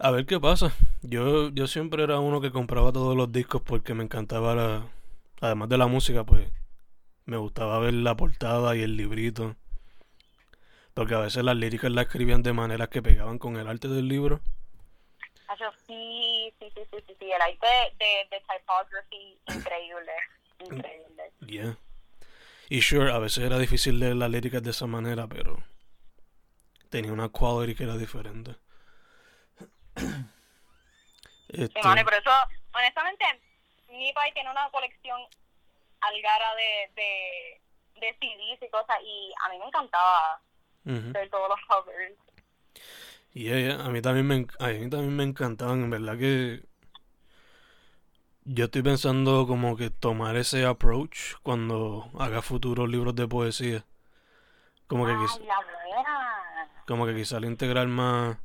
A 0.00 0.10
ver 0.10 0.26
qué 0.26 0.38
pasa. 0.38 0.72
Yo, 1.02 1.50
yo 1.50 1.66
siempre 1.66 2.02
era 2.02 2.18
uno 2.18 2.40
que 2.40 2.52
compraba 2.52 2.92
todos 2.92 3.16
los 3.16 3.32
discos 3.32 3.62
porque 3.62 3.94
me 3.94 4.04
encantaba 4.04 4.54
la... 4.54 4.82
Además 5.40 5.68
de 5.68 5.78
la 5.78 5.86
música, 5.86 6.24
pues 6.24 6.50
me 7.28 7.36
gustaba 7.36 7.78
ver 7.78 7.92
la 7.92 8.16
portada 8.16 8.74
y 8.74 8.80
el 8.82 8.96
librito. 8.96 9.54
Porque 10.94 11.14
a 11.14 11.18
veces 11.18 11.44
las 11.44 11.56
líricas 11.56 11.90
las 11.92 12.06
escribían 12.06 12.42
de 12.42 12.54
maneras 12.54 12.88
que 12.88 13.02
pegaban 13.02 13.38
con 13.38 13.56
el 13.58 13.68
arte 13.68 13.88
del 13.88 14.08
libro. 14.08 14.40
Sí, 15.86 16.52
sí, 16.58 16.72
sí, 16.74 16.82
sí, 16.90 16.98
sí, 17.06 17.16
sí, 17.18 17.32
el 17.32 17.40
arte 17.42 17.66
de, 17.98 18.28
de 18.30 18.40
typography 18.40 19.38
increíble, 19.46 20.12
increíble. 20.58 21.32
Yeah. 21.46 21.76
Y 22.70 22.80
sure, 22.80 23.12
a 23.12 23.18
veces 23.18 23.44
era 23.44 23.58
difícil 23.58 23.98
leer 23.98 24.16
las 24.16 24.30
líricas 24.30 24.62
de 24.62 24.70
esa 24.70 24.86
manera, 24.86 25.26
pero 25.26 25.62
tenía 26.90 27.12
una 27.12 27.28
quality 27.28 27.74
que 27.74 27.84
era 27.84 27.96
diferente. 27.96 28.56
Sí, 29.96 30.14
Este, 31.48 31.82
mano, 31.82 32.00
y 32.00 32.04
por 32.04 32.14
eso, 32.14 32.30
honestamente, 32.74 33.24
mi 33.88 34.12
país 34.12 34.34
tiene 34.34 34.50
una 34.50 34.68
colección 34.70 35.20
algara 36.00 36.54
de, 36.56 36.90
de, 36.94 37.60
de 38.00 38.16
CDs 38.20 38.62
y 38.62 38.70
cosas 38.70 38.96
y 39.02 39.32
a 39.44 39.48
mí 39.50 39.58
me 39.58 39.66
encantaba 39.66 40.40
ujú. 40.86 41.12
ver 41.14 41.30
todos 41.30 41.48
los 41.48 41.60
covers. 41.68 42.18
Yeah, 43.34 43.58
yeah, 43.58 43.84
A 43.84 43.90
mí 43.90 44.00
también 44.02 44.26
me, 44.26 44.46
a 44.58 44.66
mí 44.68 44.90
también 44.90 45.14
me 45.16 45.24
encantaban, 45.24 45.82
en 45.84 45.90
verdad 45.90 46.18
que 46.18 46.62
yo 48.44 48.64
estoy 48.64 48.82
pensando 48.82 49.46
como 49.46 49.76
que 49.76 49.90
tomar 49.90 50.36
ese 50.36 50.64
approach 50.64 51.34
cuando 51.42 52.10
haga 52.18 52.42
futuros 52.42 52.88
libros 52.88 53.14
de 53.14 53.28
poesía. 53.28 53.84
Como 54.86 55.06
que, 55.06 55.12
quiz- 55.12 55.40
Ay, 55.40 55.46
la 55.46 55.60
buena. 55.60 56.68
como 56.86 57.06
que 57.06 57.14
quizá 57.14 57.36
al 57.36 57.44
integrar 57.44 57.86
más 57.88 58.38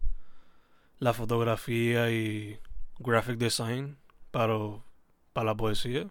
la 0.99 1.13
fotografía 1.13 2.09
y 2.11 2.59
graphic 2.99 3.37
design 3.37 3.97
para, 4.31 4.55
para 5.33 5.45
la 5.47 5.55
poesía. 5.55 6.09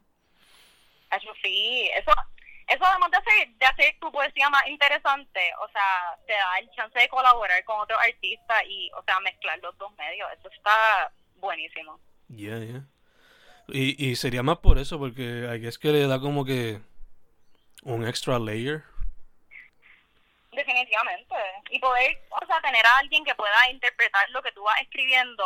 Eso 1.12 1.32
sí, 1.42 1.90
eso, 1.94 2.10
eso 2.68 2.84
además 2.84 3.10
de 3.10 3.16
hacer, 3.18 3.48
de 3.54 3.66
hacer 3.66 3.96
tu 4.00 4.10
poesía 4.10 4.48
más 4.50 4.66
interesante, 4.66 5.52
o 5.60 5.68
sea, 5.68 6.16
te 6.26 6.32
da 6.32 6.58
el 6.58 6.70
chance 6.70 6.98
de 6.98 7.08
colaborar 7.08 7.62
con 7.64 7.80
otros 7.80 7.98
artistas 8.00 8.62
y, 8.66 8.90
o 8.92 9.02
sea, 9.04 9.20
mezclar 9.20 9.58
los 9.60 9.76
dos 9.78 9.92
medios. 9.96 10.28
Eso 10.38 10.48
está 10.50 11.12
buenísimo. 11.36 12.00
Yeah, 12.28 12.58
yeah. 12.58 12.84
Y, 13.68 14.10
y 14.10 14.16
sería 14.16 14.42
más 14.42 14.58
por 14.58 14.78
eso, 14.78 14.98
porque 14.98 15.48
es 15.62 15.78
que 15.78 15.88
le 15.88 16.06
da 16.06 16.18
como 16.18 16.44
que 16.44 16.80
un 17.82 18.06
extra 18.06 18.38
layer. 18.38 18.82
Definitivamente. 20.50 21.34
Y 21.70 21.78
poder, 21.78 22.20
o 22.30 22.46
sea, 22.46 22.60
tener 22.60 22.84
a 22.84 22.98
alguien 22.98 23.24
que 23.24 23.34
pueda 23.34 23.70
interpretar 23.70 24.28
lo 24.30 24.42
que 24.42 24.52
tú 24.52 24.62
vas 24.62 24.80
escribiendo 24.80 25.44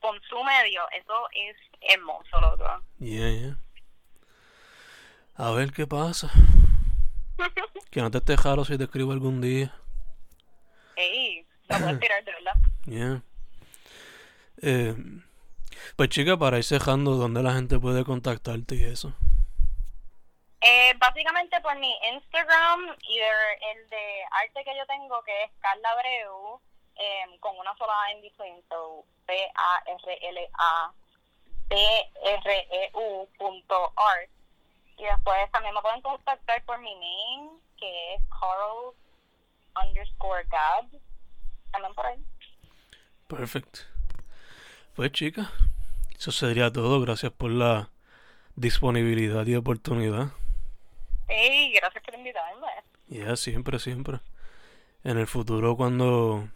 con 0.00 0.20
su 0.22 0.42
medio, 0.44 0.88
eso 0.90 1.28
es 1.32 1.56
hermoso, 1.80 2.40
loco. 2.40 2.84
Yeah, 2.98 3.30
yeah. 3.30 3.56
A 5.36 5.50
ver 5.50 5.72
qué 5.72 5.86
pasa. 5.86 6.30
Que 7.90 8.02
no 8.02 8.10
te 8.10 8.18
esté 8.18 8.34
raro 8.34 8.64
si 8.64 8.76
te 8.76 8.84
escribo 8.84 9.12
algún 9.12 9.40
día. 9.40 9.72
Ey, 10.96 11.46
lo 11.68 11.78
puedes 11.78 12.00
tirar 12.00 12.24
de 12.24 12.32
verdad. 12.32 12.54
Yeah. 12.86 13.22
Eh, 14.62 14.96
pues 15.94 16.08
chica, 16.08 16.36
para 16.36 16.58
ir 16.58 16.64
cejando, 16.64 17.12
¿dónde 17.12 17.40
la 17.44 17.52
gente 17.52 17.78
puede 17.78 18.04
contactarte 18.04 18.74
y 18.74 18.82
eso? 18.82 19.14
Eh, 20.60 20.94
básicamente 20.98 21.60
por 21.60 21.78
mi 21.78 21.94
Instagram 22.14 22.96
y 23.02 23.18
el 23.18 23.88
de 23.90 24.24
arte 24.42 24.64
que 24.64 24.76
yo 24.76 24.84
tengo, 24.86 25.22
que 25.22 25.44
es 25.44 25.50
Carla 25.60 25.90
Abreu, 25.90 26.60
em, 26.96 27.38
con 27.38 27.56
una 27.58 27.76
sola 27.76 27.92
A 28.06 28.10
en 28.10 28.22
between, 28.22 28.60
so 28.68 29.04
P-A-R-L-A 29.26 30.92
B-R-E-U 31.68 33.28
punto 33.38 33.92
art. 33.96 34.30
Y 34.96 35.04
después 35.04 35.50
también 35.50 35.74
me 35.74 35.80
pueden 35.80 36.00
contactar 36.02 36.64
por 36.64 36.78
mi 36.78 36.94
mail, 36.94 37.50
que 37.76 38.14
es 38.14 38.22
Carl 38.28 38.94
underscore 39.82 40.44
Gab. 40.48 40.86
También 41.72 41.94
por 41.94 42.06
ahí. 42.06 42.24
Perfect. 43.26 43.78
Pues 44.94 45.10
chica, 45.12 45.50
eso 46.16 46.30
sería 46.30 46.70
todo. 46.70 47.00
Gracias 47.00 47.32
por 47.32 47.50
la 47.50 47.90
disponibilidad 48.54 49.44
y 49.46 49.56
oportunidad. 49.56 50.28
Ey, 51.28 51.72
gracias 51.72 52.04
por 52.04 52.14
invitarme. 52.14 52.66
Ya, 53.08 53.36
siempre, 53.36 53.78
siempre. 53.78 54.20
En 55.02 55.18
el 55.18 55.26
futuro, 55.26 55.76
cuando. 55.76 56.48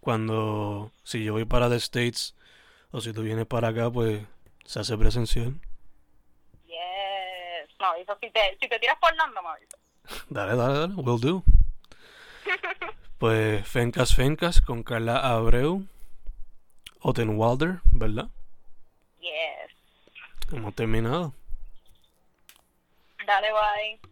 Cuando. 0.00 0.92
Si 1.02 1.24
yo 1.24 1.32
voy 1.32 1.44
para 1.44 1.70
the 1.70 1.76
States 1.76 2.36
o 2.90 3.00
si 3.00 3.12
tú 3.12 3.22
vienes 3.22 3.46
para 3.46 3.68
acá, 3.68 3.90
pues 3.90 4.22
se 4.64 4.80
hace 4.80 4.96
presencial. 4.98 5.58
No, 7.82 7.94
eso 7.96 8.16
si 8.20 8.30
te, 8.30 8.56
si 8.60 8.68
te 8.68 8.78
tiras 8.78 8.96
por 9.00 9.10
Orlando, 9.10 9.42
me 9.42 9.48
avisas. 9.48 9.80
Dale, 10.30 10.54
dale, 10.54 10.78
dale, 10.78 10.94
will 10.94 11.20
do. 11.20 11.42
Pues 13.18 13.66
Fencas 13.68 14.16
Fencas 14.16 14.60
con 14.60 14.82
Carla 14.82 15.18
Abreu, 15.18 15.86
Otenwalder, 17.00 17.78
¿verdad? 17.92 18.28
Yes. 19.20 19.70
Hemos 20.52 20.74
terminado. 20.74 21.32
Dale, 23.24 23.52
bye. 23.52 24.11